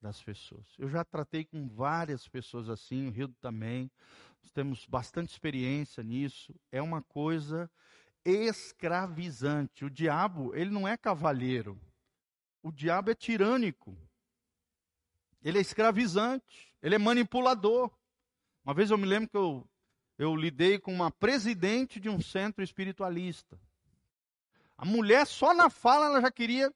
[0.00, 0.66] das pessoas.
[0.78, 3.90] Eu já tratei com várias pessoas assim, o Rio também,
[4.42, 7.70] nós temos bastante experiência nisso, é uma coisa
[8.26, 9.84] escravizante.
[9.84, 11.80] O diabo, ele não é cavalheiro.
[12.62, 13.96] O diabo é tirânico.
[15.42, 16.74] Ele é escravizante.
[16.82, 17.90] Ele é manipulador.
[18.64, 19.68] Uma vez eu me lembro que eu,
[20.18, 23.58] eu lidei com uma presidente de um centro espiritualista.
[24.76, 26.74] A mulher, só na fala, ela já queria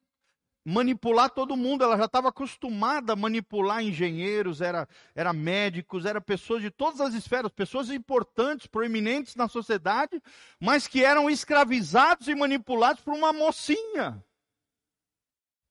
[0.65, 6.63] manipular todo mundo, ela já estava acostumada a manipular engenheiros, era, era médicos, era pessoas
[6.63, 10.23] de todas as esferas, pessoas importantes, proeminentes na sociedade,
[10.59, 14.23] mas que eram escravizados e manipulados por uma mocinha,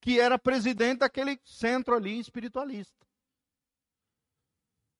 [0.02, 2.98] que era presidente daquele centro ali espiritualista.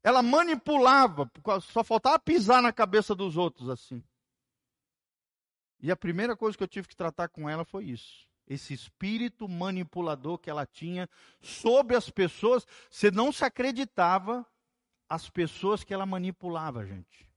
[0.04, 1.30] Ela manipulava,
[1.62, 4.04] só faltava pisar na cabeça dos outros assim.
[5.82, 9.48] E a primeira coisa que eu tive que tratar com ela foi isso esse espírito
[9.48, 11.08] manipulador que ela tinha
[11.40, 12.66] sobre as pessoas.
[12.90, 14.46] Você não se acreditava
[15.08, 17.30] as pessoas que ela manipulava, gente.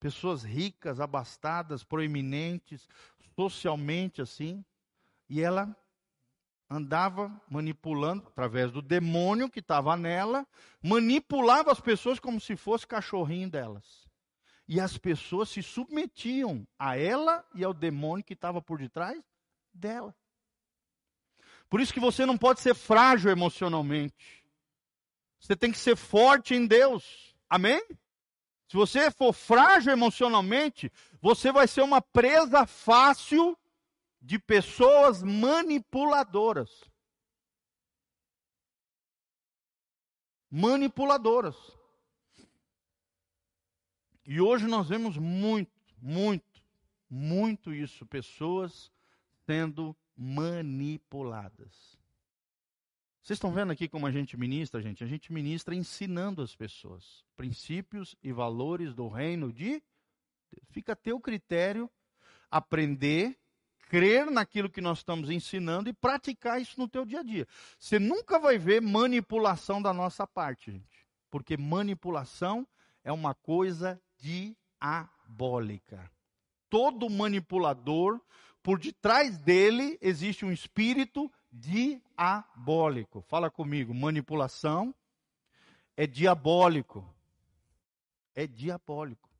[0.00, 2.88] Pessoas ricas, abastadas, proeminentes,
[3.34, 4.64] socialmente assim.
[5.28, 5.76] E ela
[6.68, 10.46] andava manipulando, através do demônio que estava nela,
[10.82, 14.05] manipulava as pessoas como se fosse cachorrinho delas.
[14.68, 19.22] E as pessoas se submetiam a ela e ao demônio que estava por detrás
[19.72, 20.14] dela.
[21.68, 24.44] Por isso que você não pode ser frágil emocionalmente.
[25.38, 27.34] Você tem que ser forte em Deus.
[27.48, 27.80] Amém?
[28.68, 30.90] Se você for frágil emocionalmente,
[31.20, 33.56] você vai ser uma presa fácil
[34.20, 36.70] de pessoas manipuladoras.
[40.50, 41.75] Manipuladoras.
[44.26, 45.70] E hoje nós vemos muito,
[46.02, 46.60] muito,
[47.08, 48.04] muito isso.
[48.04, 48.90] Pessoas
[49.46, 51.96] sendo manipuladas.
[53.22, 55.04] Vocês estão vendo aqui como a gente ministra, gente?
[55.04, 59.80] A gente ministra ensinando as pessoas princípios e valores do reino de.
[60.70, 61.88] Fica a teu critério
[62.50, 63.38] aprender,
[63.88, 67.46] crer naquilo que nós estamos ensinando e praticar isso no teu dia a dia.
[67.78, 71.06] Você nunca vai ver manipulação da nossa parte, gente.
[71.30, 72.66] Porque manipulação
[73.04, 76.10] é uma coisa diabólica.
[76.68, 78.20] Todo manipulador,
[78.62, 83.22] por detrás dele existe um espírito diabólico.
[83.22, 84.94] Fala comigo, manipulação
[85.96, 87.04] é diabólico.
[88.34, 89.30] É diabólico.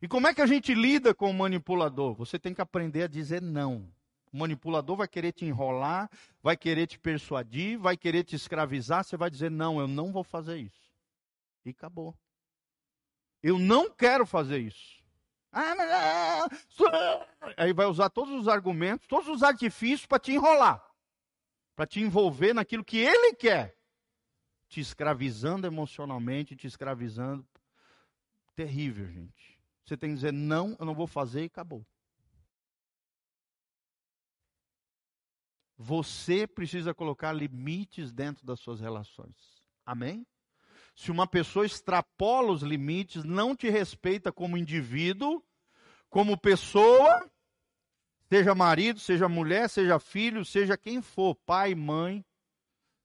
[0.00, 2.14] E como é que a gente lida com o manipulador?
[2.14, 3.92] Você tem que aprender a dizer não.
[4.32, 6.10] O manipulador vai querer te enrolar,
[6.42, 9.04] vai querer te persuadir, vai querer te escravizar.
[9.04, 10.92] Você vai dizer: não, eu não vou fazer isso.
[11.64, 12.14] E acabou.
[13.42, 14.96] Eu não quero fazer isso.
[15.52, 17.26] Ah, ah,
[17.56, 20.84] Aí vai usar todos os argumentos, todos os artifícios para te enrolar,
[21.74, 23.74] para te envolver naquilo que ele quer,
[24.68, 27.46] te escravizando emocionalmente, te escravizando.
[28.54, 29.58] Terrível, gente.
[29.84, 31.86] Você tem que dizer: não, eu não vou fazer e acabou.
[35.78, 39.62] Você precisa colocar limites dentro das suas relações.
[39.84, 40.26] Amém?
[40.96, 45.44] Se uma pessoa extrapola os limites, não te respeita como indivíduo,
[46.08, 47.30] como pessoa,
[48.30, 52.24] seja marido, seja mulher, seja filho, seja quem for, pai, mãe,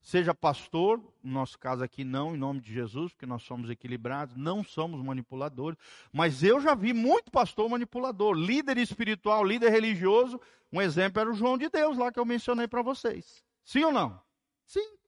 [0.02, 4.38] seja pastor, no nosso caso aqui não, em nome de Jesus, porque nós somos equilibrados,
[4.38, 5.78] não somos manipuladores,
[6.14, 10.40] mas eu já vi muito pastor manipulador, líder espiritual, líder religioso,
[10.72, 13.44] um exemplo era o João de Deus lá que eu mencionei para vocês.
[13.66, 14.18] Sim ou não?
[14.66, 15.01] Sim.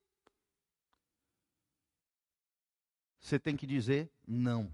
[3.24, 4.70] Você tem que dizer não.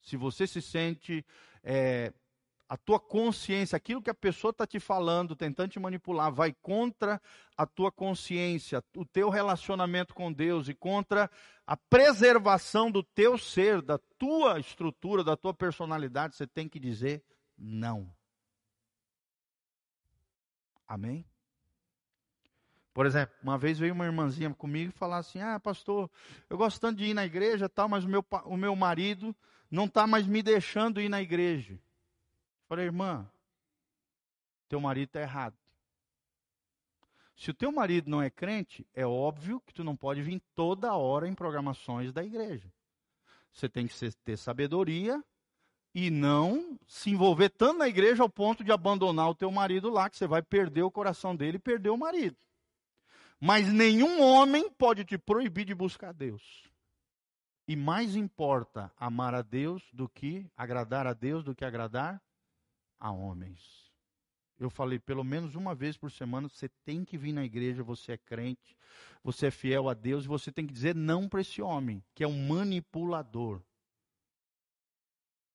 [0.00, 1.26] Se você se sente,
[1.62, 2.12] é,
[2.68, 7.20] a tua consciência, aquilo que a pessoa está te falando, tentando te manipular, vai contra
[7.56, 11.30] a tua consciência, o teu relacionamento com Deus e contra
[11.66, 17.22] a preservação do teu ser, da tua estrutura, da tua personalidade, você tem que dizer
[17.58, 18.10] não.
[20.86, 21.26] Amém?
[22.92, 26.10] Por exemplo, uma vez veio uma irmãzinha comigo e falou assim: Ah, pastor,
[26.50, 29.34] eu gosto tanto de ir na igreja tal, mas o meu, o meu marido
[29.70, 31.72] não está mais me deixando ir na igreja.
[31.72, 31.80] Eu
[32.68, 33.26] falei, irmã,
[34.68, 35.56] teu marido está errado.
[37.34, 40.94] Se o teu marido não é crente, é óbvio que tu não pode vir toda
[40.94, 42.70] hora em programações da igreja.
[43.50, 43.94] Você tem que
[44.24, 45.22] ter sabedoria
[45.94, 50.08] e não se envolver tanto na igreja ao ponto de abandonar o teu marido lá,
[50.08, 52.36] que você vai perder o coração dele e perder o marido.
[53.44, 56.62] Mas nenhum homem pode te proibir de buscar Deus.
[57.66, 62.22] E mais importa amar a Deus do que agradar a Deus do que agradar
[63.00, 63.90] a homens.
[64.60, 68.12] Eu falei pelo menos uma vez por semana, você tem que vir na igreja, você
[68.12, 68.76] é crente,
[69.24, 72.22] você é fiel a Deus, e você tem que dizer não para esse homem, que
[72.22, 73.60] é um manipulador.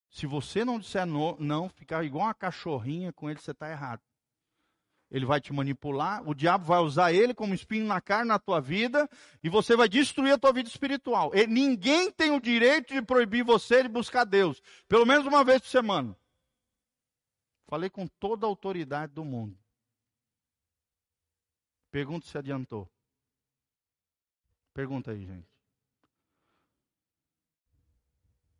[0.09, 4.01] Se você não disser não, não ficar igual uma cachorrinha com ele, você está errado.
[5.09, 8.59] Ele vai te manipular, o diabo vai usar ele como espinho na carne na tua
[8.59, 9.09] vida
[9.41, 11.34] e você vai destruir a tua vida espiritual.
[11.34, 15.61] E ninguém tem o direito de proibir você de buscar Deus, pelo menos uma vez
[15.61, 16.15] por semana.
[17.67, 19.57] Falei com toda a autoridade do mundo.
[21.89, 22.89] Pergunta se adiantou.
[24.73, 25.47] Pergunta aí, gente.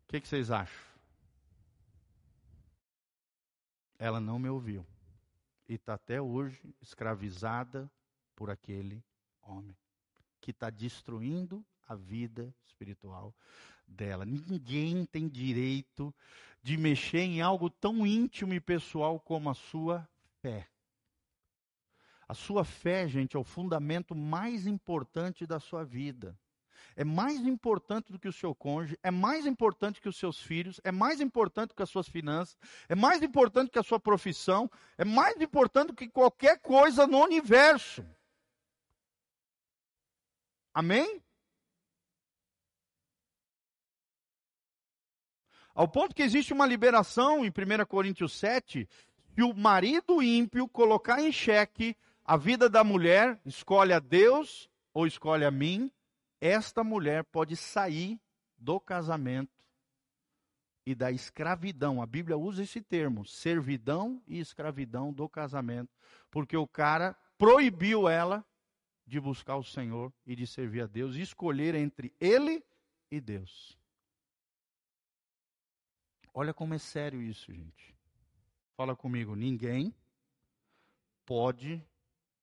[0.03, 0.87] O que, que vocês acham?
[3.99, 4.85] Ela não me ouviu
[5.68, 7.91] e está até hoje escravizada
[8.35, 9.03] por aquele
[9.41, 9.76] homem
[10.39, 13.34] que está destruindo a vida espiritual
[13.88, 14.26] dela.
[14.26, 16.14] Ninguém tem direito
[16.61, 20.07] de mexer em algo tão íntimo e pessoal como a sua
[20.41, 20.68] fé.
[22.27, 26.38] A sua fé, gente, é o fundamento mais importante da sua vida
[26.95, 30.79] é mais importante do que o seu cônjuge, é mais importante que os seus filhos,
[30.83, 32.57] é mais importante que as suas finanças,
[32.89, 38.05] é mais importante que a sua profissão, é mais importante que qualquer coisa no universo.
[40.73, 41.21] Amém?
[45.73, 48.89] Ao ponto que existe uma liberação em 1 Coríntios 7,
[49.35, 51.95] que o marido ímpio colocar em xeque
[52.25, 55.91] a vida da mulher, escolhe a Deus ou escolhe a mim,
[56.39, 58.19] esta mulher pode sair
[58.57, 59.65] do casamento
[60.85, 62.01] e da escravidão.
[62.01, 65.91] A Bíblia usa esse termo, servidão e escravidão do casamento,
[66.31, 68.45] porque o cara proibiu ela
[69.05, 72.64] de buscar o Senhor e de servir a Deus e escolher entre ele
[73.09, 73.77] e Deus.
[76.34, 77.95] Olha como é sério isso, gente.
[78.76, 79.93] Fala comigo, ninguém
[81.26, 81.84] pode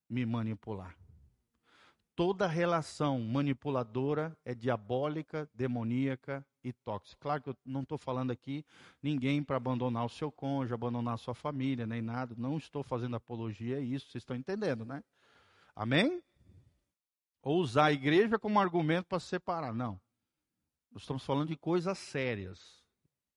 [0.08, 0.96] me manipular
[2.16, 7.20] toda relação manipuladora é diabólica, demoníaca e tóxica.
[7.20, 8.64] Claro que eu não estou falando aqui
[9.02, 12.34] ninguém para abandonar o seu cônjuge, abandonar a sua família, nem nada.
[12.38, 15.02] Não estou fazendo apologia a isso, vocês estão entendendo, né?
[15.74, 16.22] Amém?
[17.42, 19.74] Ou usar a igreja como argumento para separar.
[19.74, 20.00] Não.
[20.90, 22.82] Nós estamos falando de coisas sérias,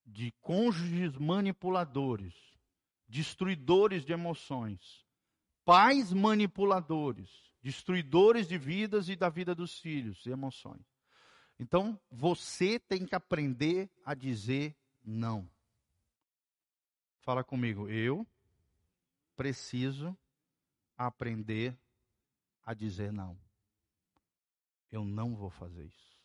[0.06, 2.34] de cônjuges manipuladores,
[3.08, 5.04] destruidores de emoções,
[5.64, 10.86] pais manipuladores destruidores de vidas e da vida dos filhos e emoções.
[11.58, 15.50] Então, você tem que aprender a dizer não.
[17.20, 18.26] Fala comigo, eu
[19.36, 20.16] preciso
[20.96, 21.78] aprender
[22.62, 23.38] a dizer não.
[24.90, 26.18] Eu não vou fazer isso.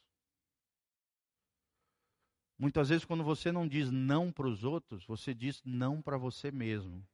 [2.57, 6.51] Muitas vezes, quando você não diz não para os outros, você diz não para você
[6.51, 7.05] mesmo.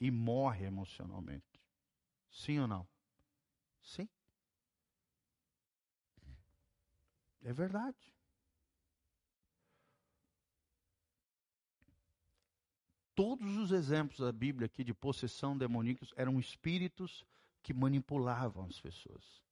[0.00, 1.60] E morre emocionalmente.
[2.30, 2.88] Sim ou não?
[3.88, 4.06] Sim.
[7.42, 8.12] É verdade.
[13.14, 17.24] Todos os exemplos da Bíblia aqui de possessão demoníaca eram espíritos
[17.62, 19.42] que manipulavam as pessoas.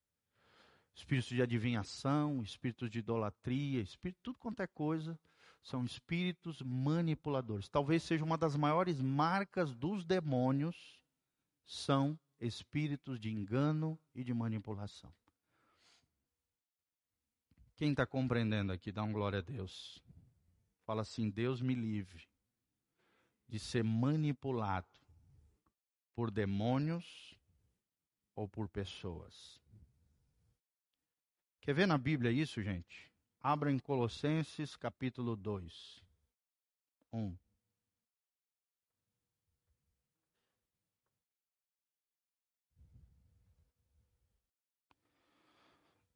[0.94, 5.18] Espíritos de adivinhação, espíritos de idolatria, espírito, tudo quanto é coisa,
[5.62, 7.68] são espíritos manipuladores.
[7.68, 11.02] Talvez seja uma das maiores marcas dos demônios,
[11.64, 15.12] são espíritos de engano e de manipulação.
[17.76, 20.02] Quem está compreendendo aqui, dá um glória a Deus.
[20.84, 22.26] Fala assim: Deus me livre
[23.48, 24.88] de ser manipulado
[26.14, 27.38] por demônios
[28.34, 29.60] ou por pessoas.
[31.60, 33.10] Quer ver na Bíblia isso, gente?
[33.40, 36.02] Abra em Colossenses capítulo 2.
[37.12, 37.36] 1.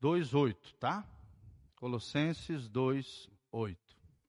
[0.00, 1.04] 2:8, tá?
[1.76, 3.78] Colossenses 2:8.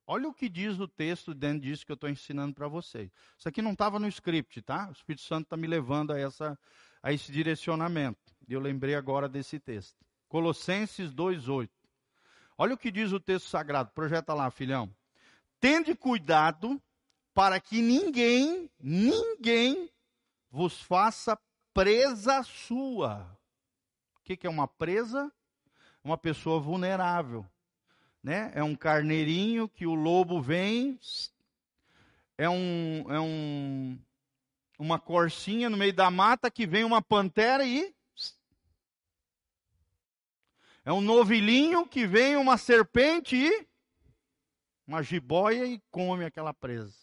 [0.06, 3.10] Olha o que diz o texto dentro disso que eu estou ensinando para vocês.
[3.38, 4.90] Isso aqui não estava no script, tá?
[4.90, 6.60] O Espírito Santo está me levando a, essa,
[7.02, 8.36] a esse direcionamento.
[8.48, 10.06] Eu lembrei agora desse texto.
[10.28, 11.70] Colossenses 2:8.
[12.58, 13.92] Olha o que diz o texto sagrado.
[13.92, 14.94] Projeta lá, filhão.
[15.60, 16.82] Tende cuidado
[17.34, 19.90] para que ninguém, ninguém
[20.50, 21.40] vos faça
[21.74, 23.40] presa sua.
[24.18, 25.32] O que é uma presa?
[26.04, 27.46] Uma pessoa vulnerável.
[28.24, 28.52] Né?
[28.54, 31.00] É um carneirinho que o lobo vem,
[32.38, 34.00] é um, é um
[34.82, 37.94] uma corcinha no meio da mata que vem uma pantera e
[40.84, 43.68] é um novilhinho que vem uma serpente e
[44.88, 46.98] uma jiboia e come aquela presa.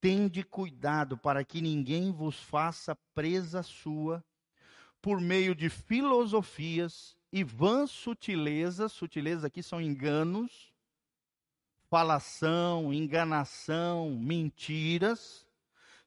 [0.00, 4.24] Tende cuidado para que ninguém vos faça presa sua
[5.06, 10.74] por meio de filosofias e vãs sutilezas, sutilezas aqui são enganos,
[11.88, 15.46] falação, enganação, mentiras,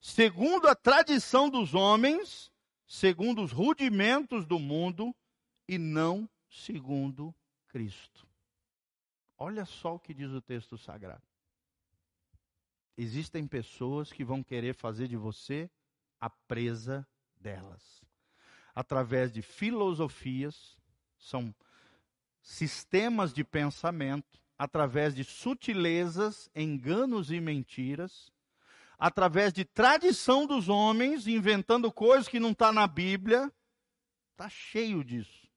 [0.02, 2.52] segundo a tradição dos homens,
[2.86, 5.16] segundo os rudimentos do mundo
[5.66, 7.34] e não segundo
[7.70, 8.28] Cristo.
[9.38, 11.24] Olha só o que diz o texto sagrado.
[12.98, 15.72] Existem pessoas que vão querer fazer de você
[16.20, 17.08] a presa
[17.40, 18.09] delas.
[18.74, 20.78] Através de filosofias,
[21.18, 21.54] são
[22.42, 28.32] sistemas de pensamento, através de sutilezas, enganos e mentiras,
[28.98, 33.52] através de tradição dos homens, inventando coisas que não está na Bíblia.
[34.32, 35.48] Está cheio disso.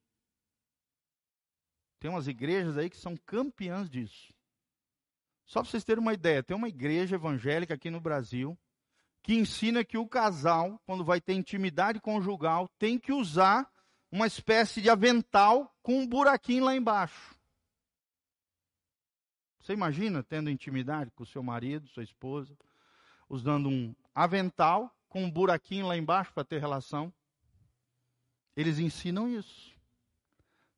[1.99, 4.33] Tem umas igrejas aí que são campeãs disso.
[5.45, 8.57] Só para vocês terem uma ideia, tem uma igreja evangélica aqui no Brasil
[9.23, 13.67] que ensina que o casal, quando vai ter intimidade conjugal, tem que usar
[14.11, 17.33] uma espécie de avental com um buraquinho lá embaixo.
[19.61, 22.55] Você imagina tendo intimidade com seu marido, sua esposa,
[23.29, 27.11] usando um avental com um buraquinho lá embaixo para ter relação?
[28.55, 29.73] Eles ensinam isso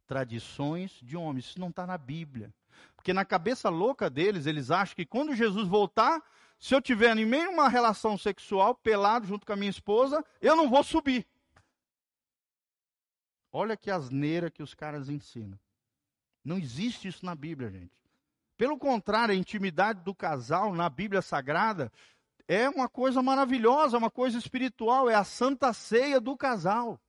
[0.05, 1.45] tradições de homens.
[1.45, 2.53] Isso não está na Bíblia.
[2.95, 6.21] Porque na cabeça louca deles, eles acham que quando Jesus voltar,
[6.65, 10.25] se eu tiver em meio a uma relação sexual, pelado junto com a minha esposa,
[10.41, 11.23] eu não vou subir.
[13.51, 15.59] Olha que asneira que os caras ensinam.
[16.43, 17.93] Não existe isso na Bíblia, gente.
[18.57, 21.91] Pelo contrário, a intimidade do casal na Bíblia Sagrada
[22.47, 26.99] é uma coisa maravilhosa, uma coisa espiritual, é a santa ceia do casal.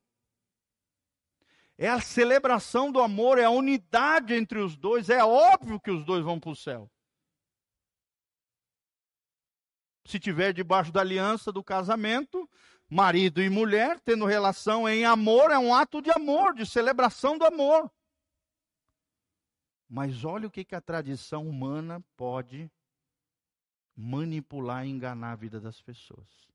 [1.79, 5.09] É a celebração do amor, é a unidade entre os dois.
[5.09, 6.91] É óbvio que os dois vão para o céu.
[10.07, 12.49] Se tiver debaixo da aliança do casamento,
[12.89, 17.43] marido e mulher tendo relação em amor, é um ato de amor, de celebração do
[17.43, 17.91] amor.
[19.89, 22.71] Mas olha o que, que a tradição humana pode
[23.93, 26.47] manipular e enganar a vida das pessoas.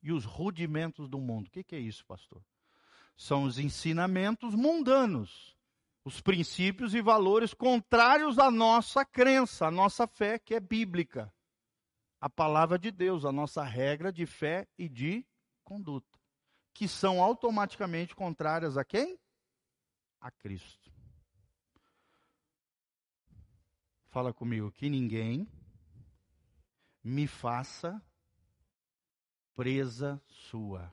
[0.00, 1.48] E os rudimentos do mundo.
[1.48, 2.40] O que, que é isso, pastor?
[3.16, 5.56] São os ensinamentos mundanos,
[6.04, 11.32] os princípios e valores contrários à nossa crença, à nossa fé, que é bíblica.
[12.20, 15.26] A palavra de Deus, a nossa regra de fé e de
[15.64, 16.18] conduta,
[16.72, 19.18] que são automaticamente contrárias a quem?
[20.20, 20.90] A Cristo.
[24.08, 25.48] Fala comigo, que ninguém
[27.02, 28.02] me faça
[29.54, 30.92] presa sua.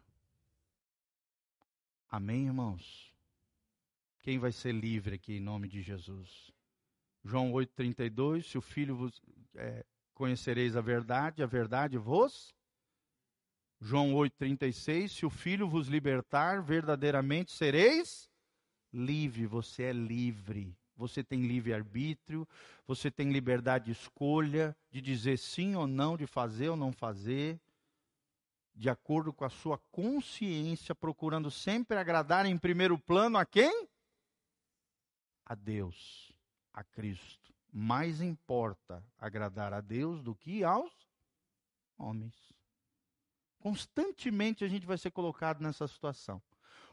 [2.10, 3.07] Amém, irmãos?
[4.28, 6.52] Quem vai ser livre aqui em nome de Jesus?
[7.24, 9.22] João 8,32: Se o Filho vos.
[9.56, 12.54] É, conhecereis a verdade, a verdade vos.
[13.80, 18.30] João 8,36: Se o Filho vos libertar, verdadeiramente sereis
[18.92, 19.46] livre.
[19.46, 20.76] Você é livre.
[20.98, 22.46] Você tem livre-arbítrio,
[22.86, 27.58] você tem liberdade de escolha, de dizer sim ou não, de fazer ou não fazer
[28.76, 33.88] de acordo com a sua consciência, procurando sempre agradar em primeiro plano a quem?
[35.50, 36.34] A Deus,
[36.74, 37.56] a Cristo.
[37.72, 40.92] Mais importa agradar a Deus do que aos
[41.98, 42.36] homens.
[43.58, 46.42] Constantemente a gente vai ser colocado nessa situação.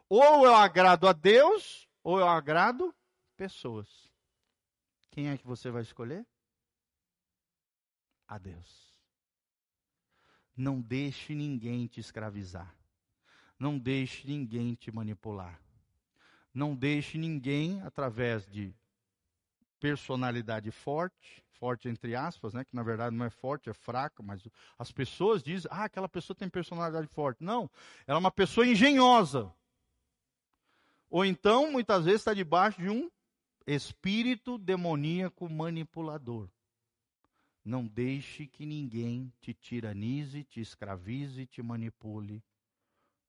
[0.09, 2.95] Ou eu agrado a Deus, ou eu agrado
[3.37, 3.89] pessoas.
[5.11, 6.25] Quem é que você vai escolher?
[8.29, 8.95] A Deus.
[10.57, 12.73] Não deixe ninguém te escravizar.
[13.59, 15.61] Não deixe ninguém te manipular.
[16.55, 18.73] Não deixe ninguém, através de
[19.81, 24.47] personalidade forte, forte entre aspas, né, que na verdade não é forte, é fraca, mas
[24.79, 27.43] as pessoas dizem, ah, aquela pessoa tem personalidade forte.
[27.43, 27.71] Não,
[28.07, 29.53] ela é uma pessoa engenhosa.
[31.11, 33.11] Ou então, muitas vezes, está debaixo de um
[33.67, 36.49] espírito demoníaco manipulador.
[37.65, 42.43] Não deixe que ninguém te tiranize, te escravize, te manipule,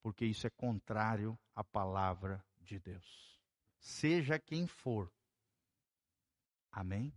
[0.04, 3.40] porque isso é contrário à palavra de Deus.
[3.80, 5.12] Seja quem for.
[6.72, 7.14] Amém?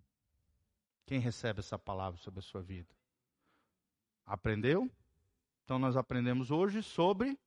[1.06, 2.94] Quem recebe essa palavra sobre a sua vida?
[4.24, 4.90] Aprendeu?
[5.64, 7.38] Então nós aprendemos hoje sobre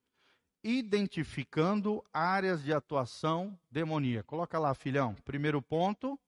[0.63, 4.23] identificando áreas de atuação demoníaca.
[4.23, 5.15] Coloca lá, filhão.
[5.25, 6.19] Primeiro ponto,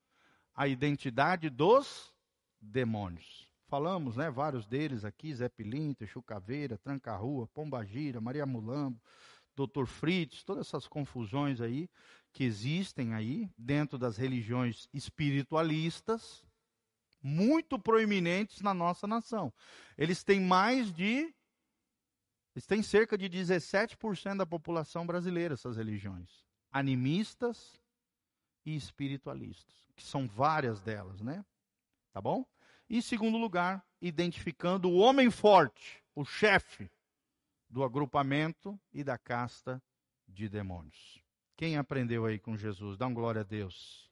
[0.56, 2.14] a identidade dos
[2.60, 3.52] demônios.
[3.68, 9.02] Falamos, né, vários deles aqui, Zé Pilinto, Chucaveira, Tranca-Rua, Pombagira, Maria Mulambo,
[9.56, 9.86] Dr.
[9.86, 11.90] Fritz, todas essas confusões aí
[12.32, 16.44] que existem aí dentro das religiões espiritualistas,
[17.22, 19.54] muito proeminentes na nossa nação.
[19.98, 21.34] Eles têm mais de
[22.56, 27.82] eles têm cerca de 17% da população brasileira essas religiões, animistas
[28.64, 31.44] e espiritualistas, que são várias delas, né?
[32.12, 32.46] Tá bom?
[32.88, 36.92] E, segundo lugar, identificando o homem forte, o chefe
[37.74, 39.82] do agrupamento e da casta
[40.28, 41.20] de demônios.
[41.58, 42.98] Quem aprendeu aí com Jesus?
[42.98, 44.12] Dá um glória a Deus.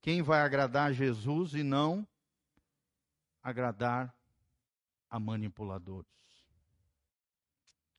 [0.00, 2.06] Quem vai agradar Jesus e não
[3.42, 4.16] agradar
[5.10, 6.08] a manipuladores?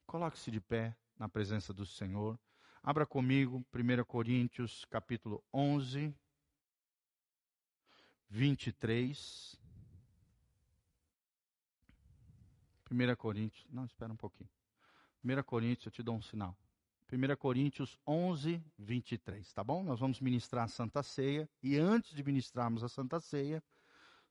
[0.07, 2.39] Coloque-se de pé na presença do Senhor.
[2.81, 6.15] Abra comigo 1 Coríntios, capítulo 11,
[8.29, 9.62] 23.
[12.93, 14.49] 1 Coríntios, não, espera um pouquinho.
[15.23, 16.55] 1 Coríntios, eu te dou um sinal.
[17.11, 19.83] 1 Coríntios 11, 23, tá bom?
[19.83, 23.63] Nós vamos ministrar a Santa Ceia e antes de ministrarmos a Santa Ceia,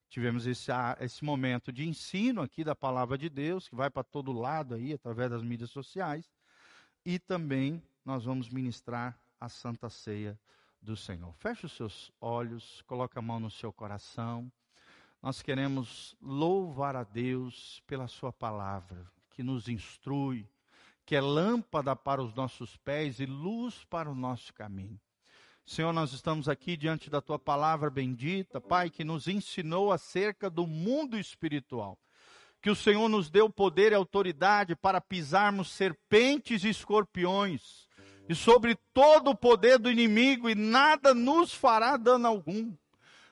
[0.08, 0.70] tivemos esse,
[1.00, 4.92] esse momento de ensino aqui da palavra de Deus, que vai para todo lado aí,
[4.92, 6.30] através das mídias sociais,
[7.04, 10.38] e também nós vamos ministrar a Santa Ceia
[10.80, 11.32] do Senhor.
[11.34, 14.50] Feche os seus olhos, coloque a mão no seu coração.
[15.22, 20.48] Nós queremos louvar a Deus pela Sua palavra, que nos instrui,
[21.06, 25.00] que é lâmpada para os nossos pés e luz para o nosso caminho.
[25.64, 30.66] Senhor, nós estamos aqui diante da Tua palavra bendita, Pai, que nos ensinou acerca do
[30.66, 31.96] mundo espiritual.
[32.60, 37.86] Que o Senhor nos deu poder e autoridade para pisarmos serpentes e escorpiões,
[38.28, 42.74] e sobre todo o poder do inimigo, e nada nos fará dano algum.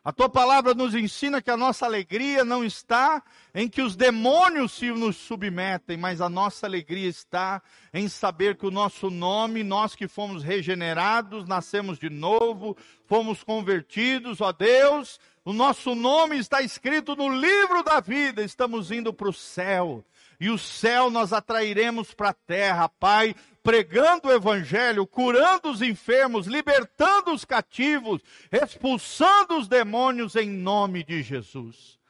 [0.02, 3.22] A tua palavra nos ensina que a nossa alegria não está
[3.55, 7.60] em que os demônios se nos submetem, mas a nossa alegria está
[7.93, 12.74] em saber que o nosso nome, nós que fomos regenerados, nascemos de novo,
[13.06, 19.12] fomos convertidos, ó Deus, o nosso nome está escrito no livro da vida, estamos indo
[19.12, 20.02] para o céu.
[20.41, 26.47] E o céu nós atrairemos para a terra, Pai, pregando o evangelho, curando os enfermos,
[26.47, 32.01] libertando os cativos, expulsando os demônios em nome de Jesus.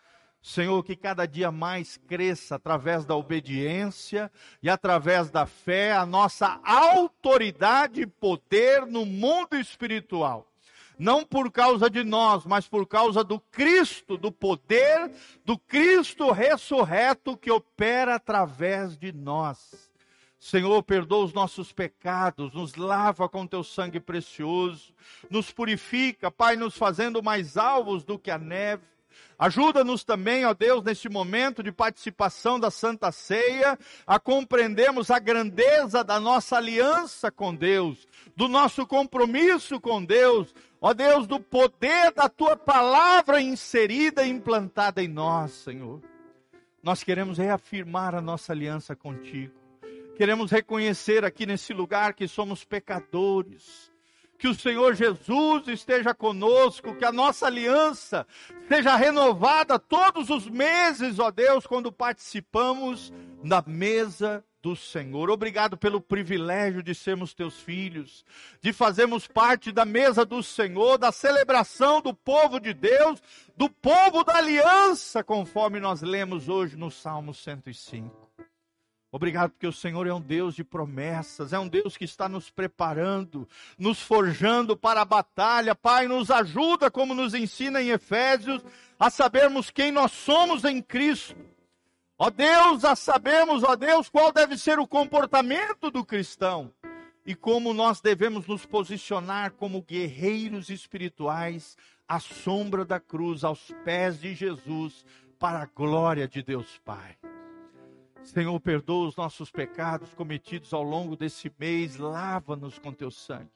[0.43, 4.33] Senhor, que cada dia mais cresça através da obediência
[4.63, 10.50] e através da fé a nossa autoridade e poder no mundo espiritual.
[11.01, 15.11] Não por causa de nós, mas por causa do Cristo, do poder
[15.47, 19.91] do Cristo ressurreto que opera através de nós.
[20.39, 24.93] Senhor, perdoa os nossos pecados, nos lava com teu sangue precioso,
[25.31, 28.83] nos purifica, Pai, nos fazendo mais alvos do que a neve.
[29.39, 36.05] Ajuda-nos também, ó Deus, neste momento de participação da Santa Ceia, a compreendermos a grandeza
[36.05, 38.07] da nossa aliança com Deus,
[38.37, 45.03] do nosso compromisso com Deus, ó Deus, do poder da tua palavra inserida e implantada
[45.03, 46.01] em nós, Senhor.
[46.83, 49.53] Nós queremos reafirmar a nossa aliança contigo.
[50.17, 53.91] Queremos reconhecer aqui nesse lugar que somos pecadores.
[54.39, 58.27] Que o Senhor Jesus esteja conosco, que a nossa aliança
[58.69, 63.13] seja renovada todos os meses, ó Deus, quando participamos
[63.45, 65.31] da mesa do Senhor.
[65.31, 68.25] Obrigado pelo privilégio de sermos teus filhos,
[68.61, 73.23] de fazermos parte da mesa do Senhor, da celebração do povo de Deus,
[73.57, 78.31] do povo da aliança, conforme nós lemos hoje no Salmo 105.
[79.13, 82.49] Obrigado porque o Senhor é um Deus de promessas, é um Deus que está nos
[82.49, 85.75] preparando, nos forjando para a batalha.
[85.75, 88.63] Pai, nos ajuda, como nos ensina em Efésios,
[88.99, 91.35] a sabermos quem nós somos em Cristo.
[92.23, 96.71] Ó Deus, a sabermos, ó Deus, qual deve ser o comportamento do cristão
[97.25, 104.21] e como nós devemos nos posicionar como guerreiros espirituais à sombra da cruz, aos pés
[104.21, 105.03] de Jesus,
[105.39, 107.17] para a glória de Deus Pai.
[108.23, 113.49] Senhor, perdoa os nossos pecados cometidos ao longo desse mês, lava-nos com teu sangue,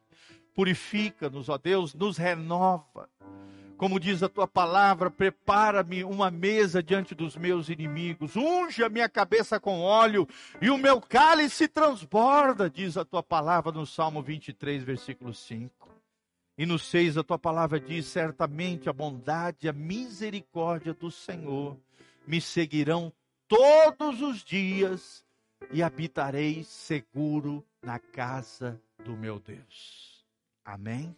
[0.54, 3.08] purifica-nos, ó Deus, nos renova.
[3.76, 9.08] Como diz a tua palavra, prepara-me uma mesa diante dos meus inimigos, unge a minha
[9.08, 10.28] cabeça com óleo
[10.62, 15.90] e o meu cálice transborda, diz a tua palavra no Salmo 23, versículo 5.
[16.56, 21.76] E no 6 a tua palavra diz: certamente a bondade e a misericórdia do Senhor
[22.26, 23.12] me seguirão
[23.48, 25.24] todos os dias
[25.72, 30.13] e habitarei seguro na casa do meu Deus.
[30.64, 31.14] Amém?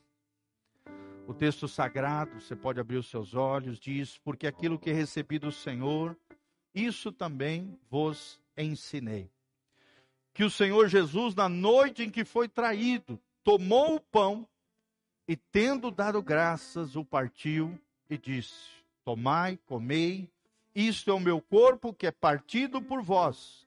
[1.27, 5.53] O texto sagrado, você pode abrir os seus olhos, diz: Porque aquilo que recebi do
[5.53, 6.17] Senhor,
[6.75, 9.31] isso também vos ensinei.
[10.33, 14.47] Que o Senhor Jesus, na noite em que foi traído, tomou o pão
[15.27, 17.79] e, tendo dado graças, o partiu
[18.09, 18.71] e disse:
[19.05, 20.31] Tomai, comei,
[20.75, 23.67] isto é o meu corpo que é partido por vós.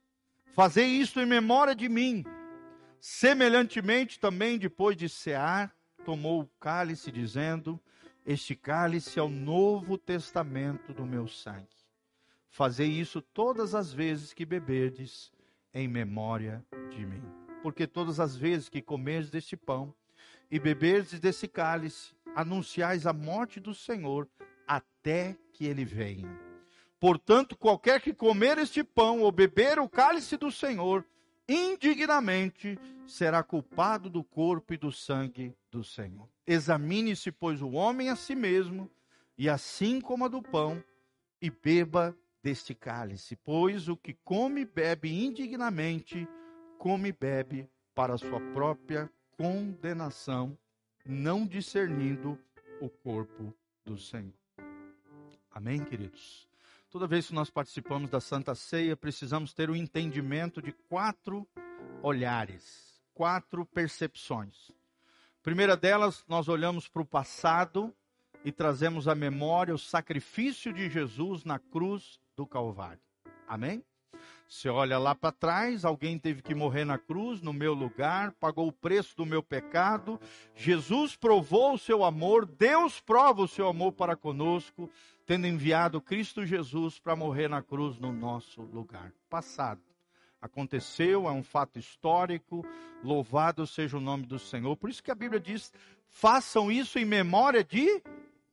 [0.54, 2.24] Fazei isto em memória de mim.
[3.00, 5.74] Semelhantemente, também depois de cear,
[6.04, 7.80] tomou o cálice, dizendo:
[8.26, 11.68] Este cálice é o novo testamento do meu sangue.
[12.50, 15.32] Fazei isso todas as vezes que beberdes,
[15.74, 17.24] em memória de mim.
[17.62, 19.94] Porque todas as vezes que comerdes deste pão
[20.50, 24.28] e beberdes desse cálice, anunciais a morte do Senhor
[24.68, 26.28] até que ele venha.
[27.00, 31.06] Portanto, qualquer que comer este pão ou beber o cálice do Senhor,
[31.50, 32.78] indignamente
[33.08, 36.30] será culpado do corpo e do sangue do Senhor.
[36.46, 38.90] Examine-se, pois, o homem a si mesmo,
[39.38, 40.84] e assim como a do pão,
[41.42, 46.28] e beba deste cálice, pois o que come e bebe indignamente,
[46.78, 50.58] come e bebe para sua própria condenação,
[51.06, 52.38] não discernindo
[52.80, 53.54] o corpo
[53.84, 54.34] do Senhor.
[55.52, 56.49] Amém, queridos?
[56.90, 61.48] Toda vez que nós participamos da Santa Ceia, precisamos ter o entendimento de quatro
[62.02, 64.72] olhares, quatro percepções.
[65.44, 67.94] primeira delas, nós olhamos para o passado
[68.44, 73.02] e trazemos à memória o sacrifício de Jesus na cruz do Calvário.
[73.48, 73.84] Amém?
[74.50, 78.68] Você olha lá para trás, alguém teve que morrer na cruz, no meu lugar, pagou
[78.68, 80.20] o preço do meu pecado.
[80.56, 84.90] Jesus provou o seu amor, Deus prova o seu amor para conosco,
[85.24, 89.14] tendo enviado Cristo Jesus para morrer na cruz no nosso lugar.
[89.30, 89.82] Passado.
[90.42, 92.66] Aconteceu, é um fato histórico,
[93.04, 94.76] louvado seja o nome do Senhor.
[94.78, 95.72] Por isso que a Bíblia diz:
[96.08, 98.02] façam isso em memória de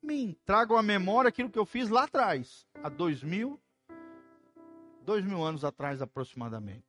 [0.02, 0.36] mim.
[0.44, 3.59] Tragam à memória aquilo que eu fiz lá atrás, há dois mil
[5.07, 6.85] dois mil anos atrás aproximadamente.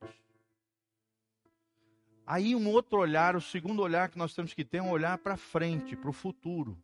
[2.26, 5.16] Aí um outro olhar, o segundo olhar que nós temos que ter é um olhar
[5.16, 6.76] para frente, para o futuro.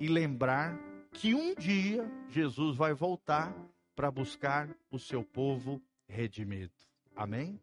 [0.00, 0.78] E lembrar
[1.12, 3.54] que um dia Jesus vai voltar
[3.94, 6.72] para buscar o seu povo redimido.
[7.14, 7.60] Amém?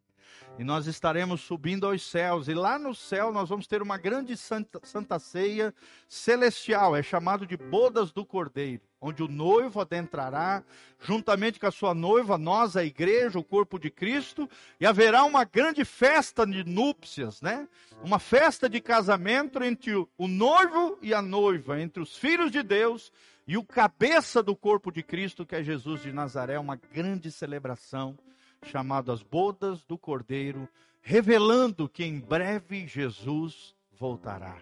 [0.57, 2.47] E nós estaremos subindo aos céus.
[2.47, 5.73] E lá no céu nós vamos ter uma grande santa, santa ceia
[6.07, 6.95] celestial.
[6.95, 8.81] É chamado de bodas do Cordeiro.
[9.01, 10.63] Onde o noivo adentrará,
[10.99, 15.43] juntamente com a sua noiva, nós, a igreja, o corpo de Cristo, e haverá uma
[15.43, 17.67] grande festa de núpcias, né?
[18.01, 23.11] Uma festa de casamento entre o noivo e a noiva, entre os filhos de Deus
[23.45, 28.17] e o cabeça do corpo de Cristo, que é Jesus de Nazaré, uma grande celebração
[28.63, 30.67] chamado As Bodas do Cordeiro,
[31.01, 34.61] revelando que em breve Jesus voltará.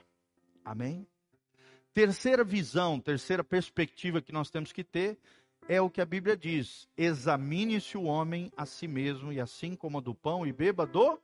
[0.64, 1.08] Amém?
[1.94, 5.18] Terceira visão, terceira perspectiva que nós temos que ter
[5.68, 10.02] é o que a Bíblia diz: examine-se o homem a si mesmo, e assim como
[10.02, 11.20] do pão, e beba do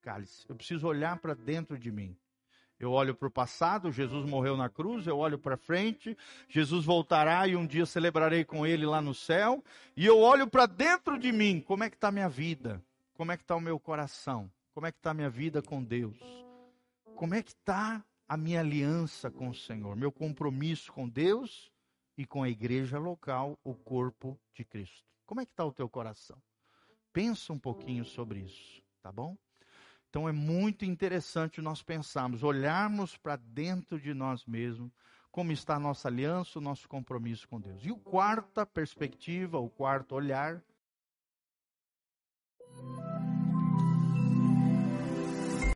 [0.00, 0.46] cálice.
[0.48, 2.16] Eu preciso olhar para dentro de mim.
[2.78, 6.16] Eu olho para o passado, Jesus morreu na cruz, eu olho para frente,
[6.48, 9.64] Jesus voltará e um dia celebrarei com ele lá no céu,
[9.96, 12.82] e eu olho para dentro de mim, como é que está a minha vida?
[13.14, 14.50] Como é que está o meu coração?
[14.74, 16.18] Como é que está a minha vida com Deus?
[17.16, 19.96] Como é que está a minha aliança com o Senhor?
[19.96, 21.72] Meu compromisso com Deus
[22.18, 25.02] e com a igreja local, o corpo de Cristo.
[25.24, 26.36] Como é que está o teu coração?
[27.10, 29.34] Pensa um pouquinho sobre isso, tá bom?
[30.08, 34.90] Então é muito interessante nós pensarmos, olharmos para dentro de nós mesmos,
[35.30, 37.84] como está a nossa aliança, o nosso compromisso com Deus.
[37.84, 40.62] E o quarta perspectiva, o quarto olhar,